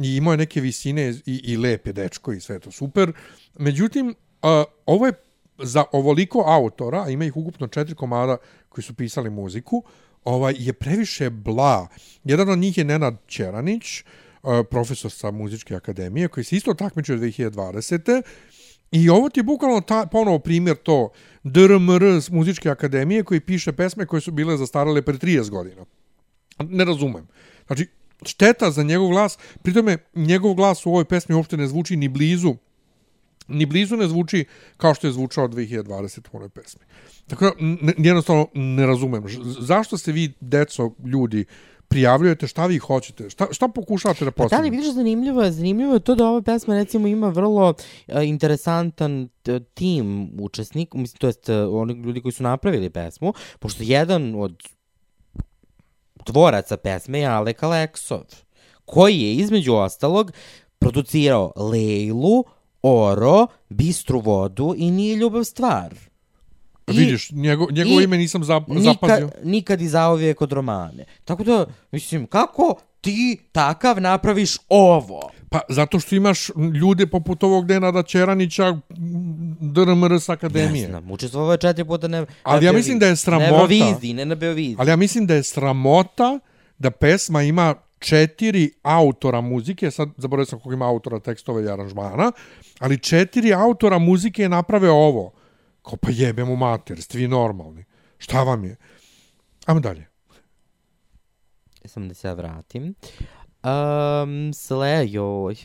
[0.02, 3.12] i imao je neke visine i, i lepe dečko i sve to super.
[3.58, 4.14] Međutim, uh,
[4.86, 5.12] ovo je
[5.58, 8.36] za ovoliko autora, a ima ih ukupno četiri komada
[8.68, 9.84] koji su pisali muziku,
[10.24, 11.88] ovaj je previše bla.
[12.24, 14.04] Jedan od njih je Nenad Ćeranić,
[14.70, 18.22] profesor sa muzičke akademije, koji se isto takmičio 2020.
[18.92, 21.11] I ovo ti je bukvalno ta, ponovo primjer to
[21.42, 25.85] DRMR s muzičke akademije koji piše pesme koje su bile zastarale pre 30 godina.
[26.59, 27.26] Ne razumem.
[27.66, 27.87] Znači,
[28.22, 32.57] šteta za njegov glas, pritome njegov glas u ovoj pesmi uopšte ne zvuči ni blizu
[33.48, 34.44] ni blizu ne zvuči
[34.76, 36.80] kao što je zvučao 2020 u onoj pesmi.
[37.26, 37.52] Tako da,
[37.96, 39.24] jednostavno ne razumem.
[39.61, 41.44] Zašto se vi, deco, ljudi,
[41.88, 46.01] prijavljujete, šta vi hoćete, šta, šta pokušavate da Pa da li vidiš zanimljivo zanimljivo je
[46.01, 47.75] to da ova pesma recimo ima vrlo uh,
[48.25, 49.29] interesantan
[49.75, 54.62] tim učesnik, mislim to jest uh, oni ljudi koji su napravili pesmu, pošto jedan od
[56.25, 58.25] tvoraca pesme je Alek Aleksov,
[58.85, 60.33] koji je između ostalog
[60.79, 62.44] producirao Lejlu,
[62.83, 65.94] Oro, Bistru vodu i Nije ljubav stvar.
[66.88, 69.31] I- Vidiš, njego, njegovo ime nisam zap, nikad, zapazio.
[69.44, 71.05] nikad i zauvijek od romane.
[71.25, 75.31] Tako da, mislim, kako ti takav napraviš ovo?
[75.51, 78.81] Pa zato što imaš ljude poput ovog Nenada Ćeranića, m,
[79.61, 80.83] DRMR s akademije.
[80.83, 83.49] Ne znam, učestvovao je četiri puta na Ali ja mislim da je sramota.
[83.49, 84.77] Euroviziji, ne na Beoviziji.
[84.79, 86.38] Ali ja mislim da je sramota
[86.79, 92.33] da pesma ima četiri autora muzike, sad zaboravio sam koliko ima autora tekstova i aranžmana,
[92.79, 95.33] ali četiri autora muzike naprave ovo.
[95.85, 97.85] Kao pa jebem u mater, ste vi normalni.
[98.18, 98.77] Šta vam je?
[99.66, 100.07] Ajmo dalje.
[101.85, 102.95] Samo da se ja vratim.
[103.64, 105.57] Um, sle, joj.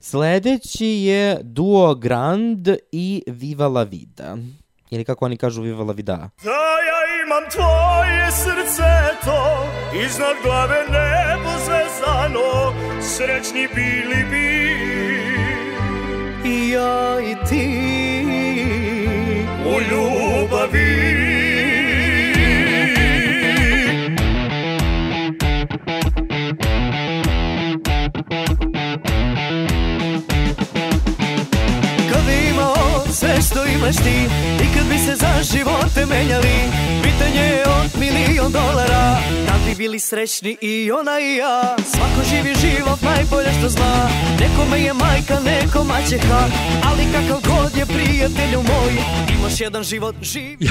[0.00, 4.36] Sledeći je Duo Grand i Viva la Vida.
[4.90, 6.30] Ili kako oni kažu Viva la Vida.
[6.44, 6.50] Da
[6.88, 9.66] ja imam tvoje srce to
[10.04, 12.72] Iznad glave nebo zvezdano
[13.02, 14.78] Srećni bili bi
[16.48, 18.27] I ja i ti
[19.68, 21.17] U ljubavi.
[33.18, 34.18] Sve što imaš ti
[34.64, 36.56] I kad bi se za živote menjali.
[37.02, 41.76] Pitanje je od milion dolara Kad bi bili srećni i ona i ja.
[41.92, 44.08] Svako živi život najbolje što zna
[44.40, 46.48] Nekome je majka, neko maćeha
[46.84, 48.92] Ali kakav god je prijatelju moj
[49.38, 50.68] Imaš jedan život živi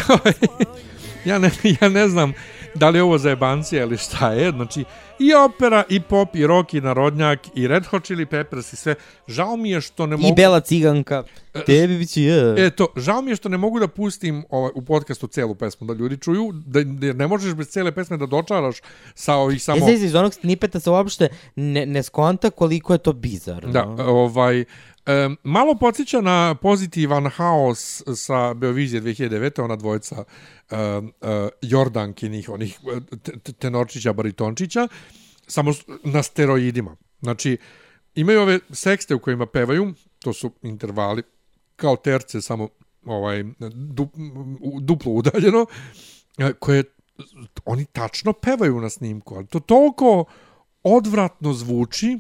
[1.29, 2.33] ja, ne, ja ne znam
[2.77, 4.51] da li je ovo za jebancija ili šta je.
[4.51, 4.83] Znači,
[5.19, 8.95] i opera, i pop, i rock, i narodnjak, i Red Hot Chili Peppers, i sve.
[9.27, 10.29] Žao mi je što ne mogu...
[10.29, 11.23] I Bela ciganka.
[11.65, 12.65] Tebi biće je.
[12.65, 15.87] E to, žao mi je što ne mogu da pustim ovaj, u podcastu celu pesmu,
[15.87, 18.75] da ljudi čuju, da, da ne možeš bez cele pesme da dočaraš
[19.15, 19.89] sa ovih samo...
[19.89, 23.71] E, iz onog snipeta se uopšte ne, ne skonta koliko je to bizarno.
[23.71, 24.65] Da, ovaj,
[25.07, 29.63] E, malo podsjeća na pozitivan haos sa Beovizije 2009.
[29.63, 30.15] Ona dvojica
[30.69, 31.01] e, e,
[31.61, 32.79] Jordankinih, onih
[33.59, 34.87] tenorčića, baritončića,
[35.47, 35.71] samo
[36.03, 36.95] na steroidima.
[37.21, 37.57] Znači,
[38.15, 41.23] imaju ove sekste u kojima pevaju, to su intervali,
[41.75, 42.69] kao terce, samo
[43.05, 43.43] ovaj
[43.73, 44.09] du,
[44.81, 45.65] duplo udaljeno,
[46.37, 46.83] e, koje
[47.65, 50.25] oni tačno pevaju na snimku, ali to toliko
[50.83, 52.19] odvratno zvuči,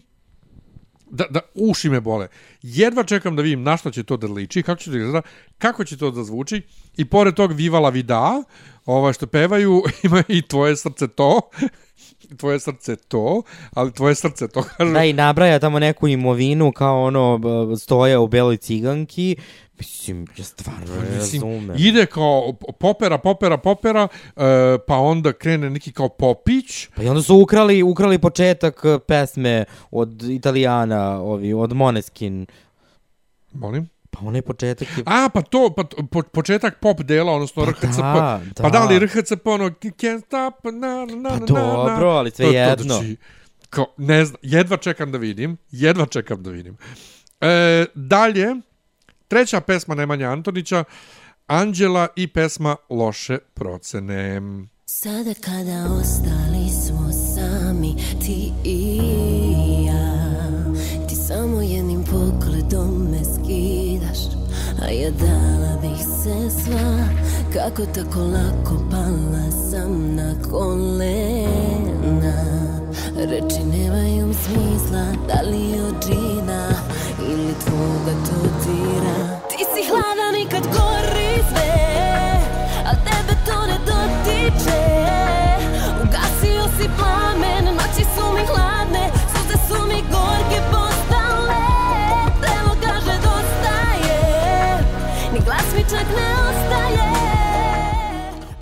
[1.09, 2.27] da, da uši me bole.
[2.61, 5.21] Jedva čekam da vidim na što će to da liči, kako će to da izgleda,
[5.57, 6.61] kako će to da zvuči.
[6.97, 8.43] I pored tog Vivala Vida,
[8.85, 11.41] ovaj što pevaju, ima i tvoje srce to,
[12.39, 13.41] tvoje srce to,
[13.71, 14.93] ali tvoje srce to kaže.
[14.93, 17.39] Da, i nabraja tamo neku imovinu kao ono
[17.79, 19.35] stoje u beloj ciganki.
[19.79, 21.75] Mislim, ja stvarno ne razumem.
[21.79, 24.43] Ide kao popera, popera, popera, uh,
[24.87, 26.87] pa onda krene neki kao popić.
[26.95, 32.45] Pa i onda su ukrali, ukrali početak e, pesme od Italijana, ovi, od Moneskin.
[33.53, 33.89] Molim?
[34.09, 35.03] Pa onaj početak je...
[35.05, 37.97] A, pa to, pa po, početak pop dela, odnosno pa RHCP.
[37.97, 38.63] Da, da.
[38.63, 42.51] Pa da li RHCP, ono, can't stop, na, na, na, pa dobro, ali sve to,
[42.51, 42.75] jedno.
[42.75, 43.17] To, znači,
[43.69, 46.77] kao, ne znam, jedva čekam da vidim, jedva čekam da vidim.
[47.41, 48.55] E, dalje,
[49.27, 50.83] treća pesma Nemanja Antonića,
[51.47, 54.41] Anđela i pesma Loše procene.
[54.85, 58.99] Sada kada ostali smo sami, ti i
[59.85, 60.33] ja,
[61.09, 64.19] ti samo jednim pogledom me skidaš,
[64.81, 67.07] a ja dala bih se sva,
[67.53, 72.43] kako tako lako pala sam na kolena.
[73.15, 76.76] Reči nemaju smisla, da li od džina
[77.47, 78.13] želje tvoga
[78.65, 81.73] dira Ti si hladan i kad gori sve,
[82.85, 84.81] a tebe to ne dotiče.
[86.03, 90.26] Ugasio si plamen, noći su mi hladne, suze su mi gore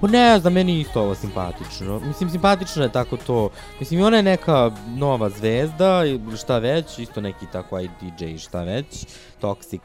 [0.05, 1.99] Pa ne znam, meni isto ovo simpatično.
[1.99, 3.49] Mislim, simpatično je tako to.
[3.79, 6.01] Mislim, i ona je neka nova zvezda,
[6.37, 9.05] šta već, isto neki tako aj DJ, šta već,
[9.41, 9.79] Toxic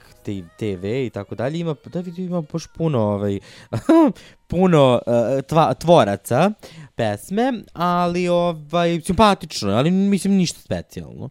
[0.58, 1.58] TV i tako dalje.
[1.58, 3.38] Ima, da vidim, ima baš puno, ovaj,
[4.50, 6.50] puno uh, tva, tvoraca
[6.94, 11.28] pesme, ali ovaj, simpatično, ali mislim ništa specijalno.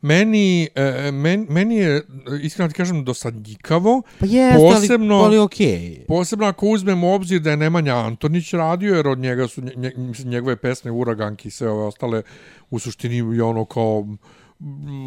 [0.00, 2.02] Meni, e, men, meni je,
[2.42, 4.02] iskreno ti kažem, dosadnjikavo.
[4.20, 5.68] Pa jest, posebno, ali, ali okej.
[5.68, 6.06] Okay.
[6.06, 9.92] Posebno ako uzmemo u obzir da je Nemanja Antonić radio, jer od njega su nje,
[10.24, 12.22] njegove pesme Uraganki i sve ove ostale
[12.70, 14.06] u suštini i ono kao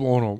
[0.05, 0.39] ono,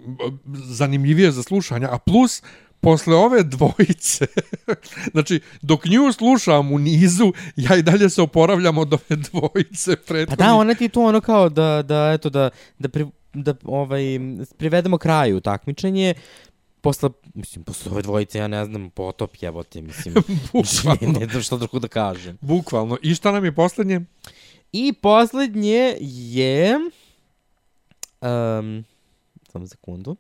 [0.53, 1.87] zanimljivije za slušanje.
[1.91, 2.41] A plus,
[2.81, 4.27] posle ove dvojice,
[5.13, 9.95] znači, dok nju slušam u nizu, ja i dalje se oporavljam od ove dvojice.
[9.95, 10.37] Prethodni.
[10.37, 12.49] Pa da, ona ti tu ono kao da, da, eto, da,
[12.79, 14.03] da pri, da ovaj
[14.57, 16.13] privedemo kraju takmičenje.
[16.81, 20.13] Posle mislim posle ove dvojice ja ne znam potop jebote mislim.
[20.53, 21.19] Bukvalno.
[21.19, 22.37] ne znam što drugo da kažem.
[22.41, 22.97] Bukvalno.
[23.01, 24.01] I šta nam je poslednje
[24.71, 26.75] i poslednje je
[28.21, 28.83] um,
[29.51, 30.15] samo sekundu.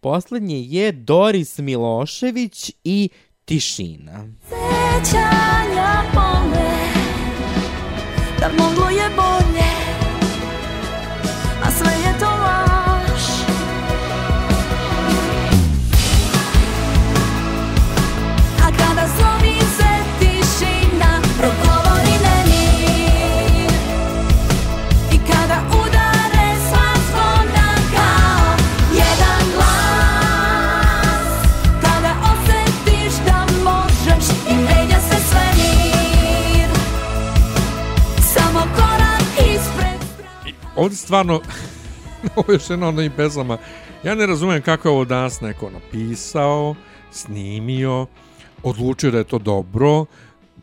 [0.00, 3.08] Poslednje je Doris Milošević i
[3.44, 4.28] Tišina.
[4.48, 6.70] Sećanja pome
[8.40, 9.29] Da moglo je bolje
[40.80, 41.40] ovdje stvarno
[42.36, 43.58] ovo je još jedna od njih pesama.
[44.04, 46.74] Ja ne razumem kako je ovo danas neko napisao
[47.10, 48.06] snimio
[48.62, 50.04] odlučio da je to dobro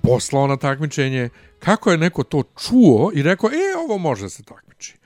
[0.02, 1.30] poslao na takmičenje.
[1.60, 4.98] Kako je neko to čuo i rekao e ovo može se takmiči.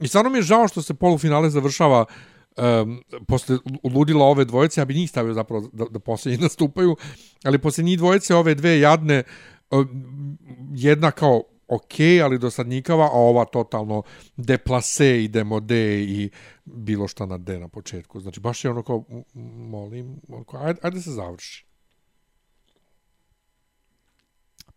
[0.00, 2.04] I stvarno mi je žao što se polufinale završava
[2.56, 6.96] um, posle ludila ove dvojice, ja bi njih stavio zapravo da, da posljednji nastupaju,
[7.44, 9.22] ali posle njih dvojice ove dve jadne,
[9.70, 9.88] um,
[10.74, 11.94] jedna kao ok,
[12.24, 14.02] ali dosadnikava, a ova totalno
[14.36, 16.30] deplase i demode i
[16.64, 18.20] bilo šta na D na početku.
[18.20, 19.04] Znači, baš je ono kao,
[19.34, 21.68] molim, ono ajde, ajde se završi.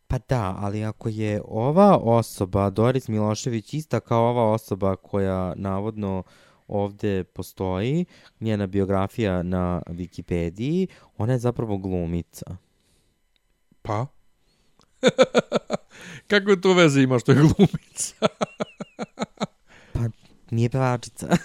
[0.07, 6.23] Pa da, ali ako je ova osoba, Doris Milošević, ista kao ova osoba koja navodno
[6.67, 8.05] ovde postoji,
[8.39, 10.87] njena biografija na Wikipediji,
[11.17, 12.57] ona je zapravo glumica.
[13.81, 14.07] Pa?
[16.27, 18.15] Kako to veze ima što je glumica?
[20.51, 21.27] Nije pevačica.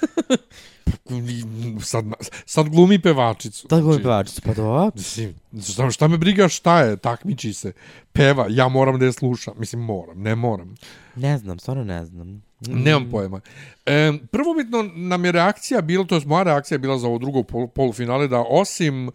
[1.83, 2.05] sad,
[2.47, 3.69] sad glumi pevačicu.
[3.69, 4.91] Da glumi Znači, pevačica, pa dobro.
[4.95, 7.73] Mislim, šta, šta me briga šta je, takmiči se,
[8.13, 9.55] peva, ja moram da je slušam.
[9.59, 10.75] Mislim, moram, ne moram.
[11.17, 12.29] Ne znam, stvarno ne znam.
[12.29, 12.83] Mm.
[12.83, 13.41] Nemam pojma.
[13.87, 17.69] E, prvobitno nam je reakcija bila, to je moja reakcija bila za ovo drugo pol,
[17.69, 19.15] polufinale, da osim uh,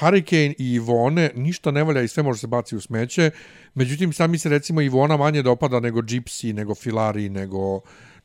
[0.00, 3.30] Hurricane i Ivone, ništa ne valja i sve može se baci u smeće.
[3.74, 7.80] Međutim, sad mi se recimo Ivona manje dopada nego Gypsy, nego Filari, nego,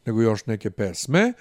[0.05, 1.33] nego još neke pesme.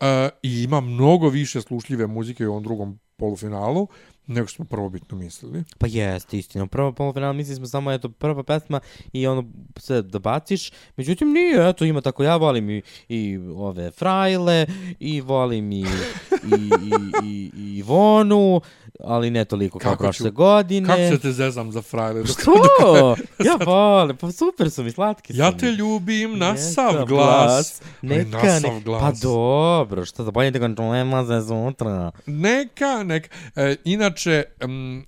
[0.00, 0.06] Uh,
[0.42, 3.88] I ima mnogo više slušljive muzike u ovom drugom polufinalu
[4.28, 5.64] nego smo prvobitno mislili.
[5.78, 6.66] Pa jeste, istina.
[6.66, 8.80] Prvo polufinal mislili smo samo, eto, prva pesma
[9.12, 9.44] i ono
[9.76, 10.72] sve da baciš.
[10.96, 14.66] Međutim, nije, eto, ima tako, ja volim i, i ove frajle,
[14.98, 15.84] i volim i,
[16.50, 16.92] i, i,
[17.24, 18.60] i, i Ivonu,
[19.00, 20.86] ali ne toliko kao prošle ću- godine.
[20.86, 22.26] Kako se te zezam za frajle?
[22.26, 22.52] Što?
[23.44, 25.58] ja volim, pa super su mi, slatki su Ja mi.
[25.58, 27.82] te ljubim na Neka sav glas.
[28.02, 29.00] Neka, na sav ne, glas.
[29.00, 32.10] pa dobro, što da bolje da ga čujemo za sutra.
[32.26, 33.28] Neka, neka.
[33.56, 35.04] E, inače, m, e,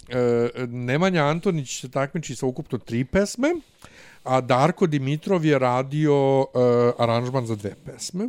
[0.58, 3.48] Nemanja Antonić se takmiči sa ukupno tri pesme,
[4.24, 6.14] a Darko Dimitrov je radio
[6.44, 6.58] e,
[6.98, 8.28] aranžman za dve pesme.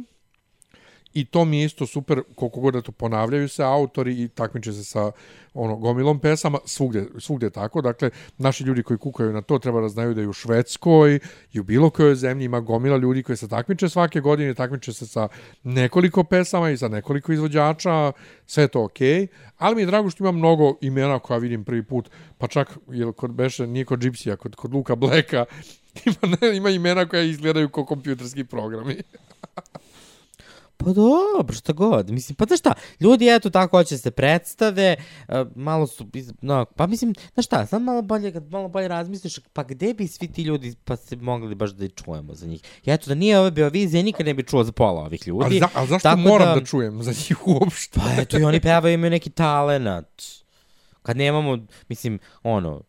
[1.14, 4.74] I to mi je isto super, koliko god da to ponavljaju se autori i takmiče
[4.74, 5.12] se sa
[5.54, 7.82] ono gomilom pesama, svugde, svugde tako.
[7.82, 11.20] Dakle, naši ljudi koji kukaju na to treba da znaju da je u Švedskoj
[11.54, 15.08] i u bilo kojoj zemlji ima gomila ljudi koji se takmiče svake godine, takmiče se
[15.08, 15.28] sa
[15.64, 18.12] nekoliko pesama i sa nekoliko izvođača,
[18.46, 19.08] sve to okej.
[19.08, 19.28] Okay.
[19.58, 23.12] Ali mi je drago što ima mnogo imena koja vidim prvi put, pa čak, jel,
[23.14, 25.46] kod Beše, nije kod Gypsy, kod, kod Luka Bleka,
[26.06, 28.96] ima, ne, ima imena koja izgledaju kao kompjuterski programi.
[30.86, 32.10] Pa dobro, šta god.
[32.10, 34.96] Mislim, pa znaš šta, ljudi eto tako hoće se predstave,
[35.28, 36.08] uh, malo su,
[36.42, 40.08] no, pa mislim, znaš šta, sad malo bolje, kad malo bolje razmisliš, pa gde bi
[40.08, 42.62] svi ti ljudi pa se mogli baš da i čujemo za njih?
[42.86, 45.46] I eto, da nije ove Beovizije, nikad ne bi čuo za pola ovih ljudi.
[45.46, 46.66] Ali, za, ali zašto Tako moram da...
[46.66, 48.00] čujem za njih uopšte?
[48.00, 50.24] Pa eto, i oni pevaju, imaju neki talenat.
[51.02, 51.58] Kad nemamo,
[51.90, 52.82] mislim, ono,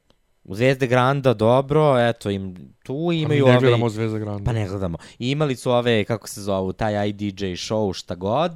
[0.44, 3.60] u Zvezde Granda dobro, eto, im tu Pa mi imaju ne ove...
[3.60, 4.44] gledamo Zvezda Granda.
[4.44, 4.98] Pa ne gledamo.
[5.18, 8.52] I imali su ove, kako se zovu, taj IDJ show, šta god.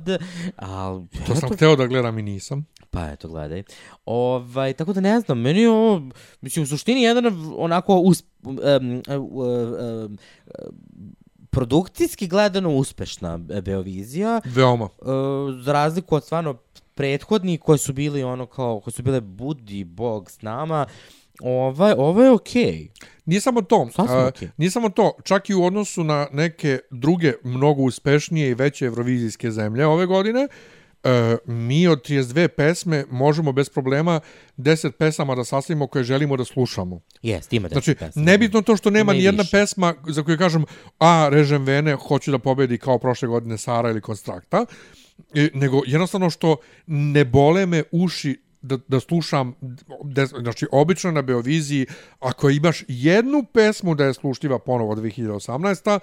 [0.57, 2.66] Ali, To sam hteo da gledam i nisam.
[2.91, 3.62] Pa eto, gledaj.
[4.05, 6.03] Ovaj, tako da ne znam, meni je ovo,
[6.41, 7.24] mislim, u suštini jedan
[7.57, 9.03] onako us, um, um,
[10.09, 10.18] um,
[11.51, 14.84] produkcijski gledano uspešna e, Beovizija, Veoma.
[14.84, 16.55] uh, za razliku od stvarno
[16.95, 20.87] prethodnih koji su bili ono kao, koji su bile budi bog s nama,
[21.41, 22.62] ovaj, ovo je okej.
[22.62, 22.89] Okay.
[23.26, 24.49] Nije samo to, Sasvim a, okej.
[24.57, 29.51] nije samo to, čak i u odnosu na neke druge mnogo uspešnije i veće evrovizijske
[29.51, 30.49] zemlje ove godine,
[31.05, 34.20] e, mi od 32 pesme možemo bez problema
[34.57, 37.01] 10 pesama da sastavimo koje želimo da slušamo.
[37.22, 38.26] Jest, ima Znači, pesama.
[38.26, 40.64] nebitno to što nema ni jedna pesma za koju kažem,
[40.99, 44.66] a, režem vene, hoću da pobedi kao prošle godine Sara ili Konstrakta,
[45.34, 46.57] e, nego jednostavno što
[46.87, 49.54] ne bole me uši da, da slušam,
[50.04, 51.86] da, znači, obično na Beoviziji,
[52.20, 55.98] ako imaš jednu pesmu da je slušljiva ponovo 2018.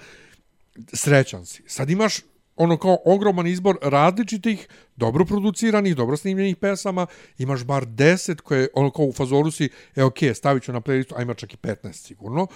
[0.93, 1.63] Srećan si.
[1.67, 2.19] Sad imaš
[2.55, 7.05] ono kao ogroman izbor različitih, dobro produciranih, dobro snimljenih pesama,
[7.37, 11.13] imaš bar 10 koje ono kao u fazoru si, e ok, stavit ću na playlistu,
[11.15, 12.47] a ima čak i 15 sigurno,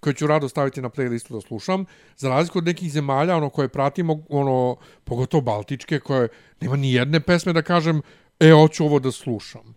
[0.00, 1.84] koje ću rado staviti na playlistu da slušam,
[2.16, 6.28] za razliku od nekih zemalja, ono koje pratimo, ono, pogotovo Baltičke, koje
[6.60, 8.02] nema ni jedne pesme da kažem,
[8.40, 9.74] e, hoću ovo da slušam.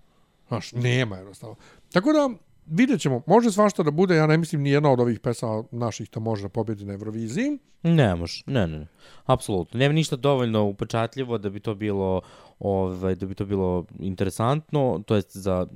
[0.47, 1.55] Znaš, nema jednostavno.
[1.93, 2.29] Tako da,
[2.65, 6.09] vidjet ćemo, može svašta da bude, ja ne mislim ni jedna od ovih pesama naših
[6.09, 7.57] to može da pobedi na Euroviziji.
[7.83, 8.87] Ne može, ne, ne, ne.
[9.25, 9.77] Apsolutno.
[9.77, 12.21] Nema ništa dovoljno upečatljivo da bi to bilo
[12.59, 15.67] ovaj da bi to bilo interesantno, to jest za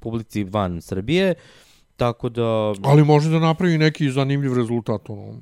[0.00, 1.34] publici van Srbije.
[1.96, 5.10] Tako da Ali može da napravi neki zanimljiv rezultat.
[5.10, 5.40] Ono.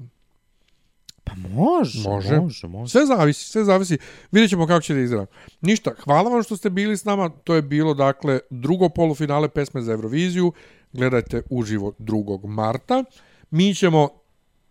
[1.43, 2.41] Pa može, Može.
[2.41, 2.91] može, može.
[2.91, 3.99] Sve zavisi, sve zavisi.
[4.33, 5.27] Vidjet ćemo kako će da izgleda.
[5.61, 7.29] Ništa, hvala vam što ste bili s nama.
[7.29, 10.53] To je bilo, dakle, drugo polufinale pesme za Euroviziju.
[10.93, 12.47] Gledajte uživo 2.
[12.47, 13.05] marta.
[13.51, 14.09] Mi ćemo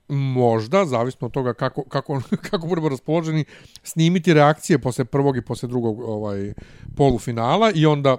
[0.10, 3.46] možda, zavisno od toga kako, kako, kako budemo raspoloženi,
[3.84, 6.54] snimiti reakcije posle prvog i posle drugog ovaj
[6.96, 8.18] polufinala i onda e,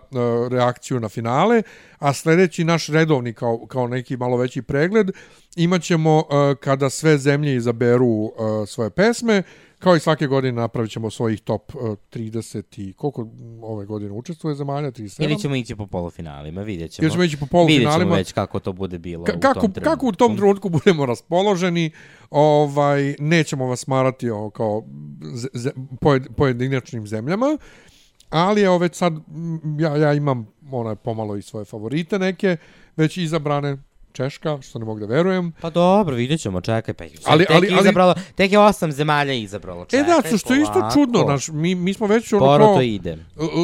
[0.50, 1.62] reakciju na finale,
[1.98, 5.10] a sljedeći naš redovni kao, kao neki malo veći pregled
[5.56, 8.30] imaćemo e, eh, kada sve zemlje izaberu e,
[8.66, 9.42] svoje pesme,
[9.80, 11.78] kao i svake godine napravit ćemo svojih top e,
[12.12, 13.28] 30 i koliko
[13.62, 15.24] ove godine učestvuje zemalja, 37?
[15.24, 17.04] Ili ćemo ići po polufinalima, vidjet ćemo.
[17.04, 18.04] Ili ćemo ići po Vidjet polufinalima.
[18.04, 19.90] ćemo već kako to bude bilo Ka- u kako, tom trenutku.
[19.90, 21.90] kako u tom trenutku budemo raspoloženi,
[22.30, 24.84] ovaj nećemo vas smarati o, kao
[25.34, 25.70] ze, ze,
[26.00, 27.58] pojed, pojedinačnim zemljama,
[28.30, 29.12] ali evo već sad
[29.78, 32.56] ja, ja imam onaj pomalo i svoje favorite neke,
[32.96, 33.76] već izabrane
[34.12, 35.52] Češka, što ne mogu da verujem.
[35.60, 37.10] Pa dobro, vidjet ćemo, čekaj, pa Ali-
[37.46, 40.62] tek, ali- je ali- izabralo, tek je osam zemalja izabralo, E čekaj, da, što, je
[40.62, 43.10] isto čudno, naš, mi, mi smo već ono Sporo kao, to ide.
[43.10, 43.16] e,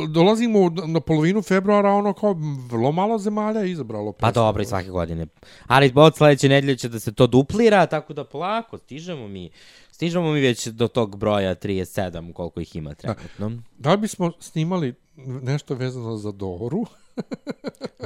[0.09, 2.37] dolazimo na polovinu februara, ono kao
[2.71, 4.13] vrlo malo zemalja je izabralo.
[4.13, 5.27] Pa dobro, i svake godine.
[5.67, 9.51] Ali od sledeće nedelje će da se to duplira, tako da polako, stižemo mi.
[9.91, 13.53] Stižemo mi već do tog broja 37, koliko ih ima trenutno.
[13.79, 14.95] Da li bismo snimali
[15.43, 16.85] nešto vezano za Doru?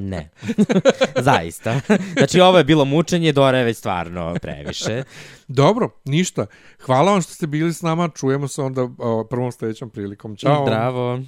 [0.01, 0.31] Ne.
[1.29, 1.81] Zaista.
[2.17, 5.03] Znači, ovo je bilo mučenje, Dora je već stvarno previše.
[5.49, 6.47] Dobro, ništa.
[6.81, 8.09] Hvala vam što ste bili s nama.
[8.09, 10.37] Čujemo se onda o, prvom sljedećom prilikom.
[10.37, 10.65] Ćao.
[10.67, 11.21] Zdravo.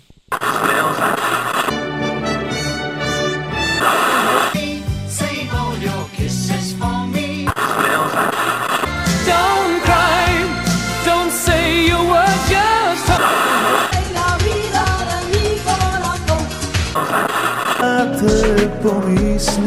[18.82, 19.62] Te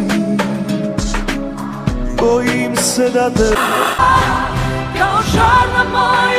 [2.22, 3.56] Bojim se da te
[4.98, 6.35] Kao žar na moj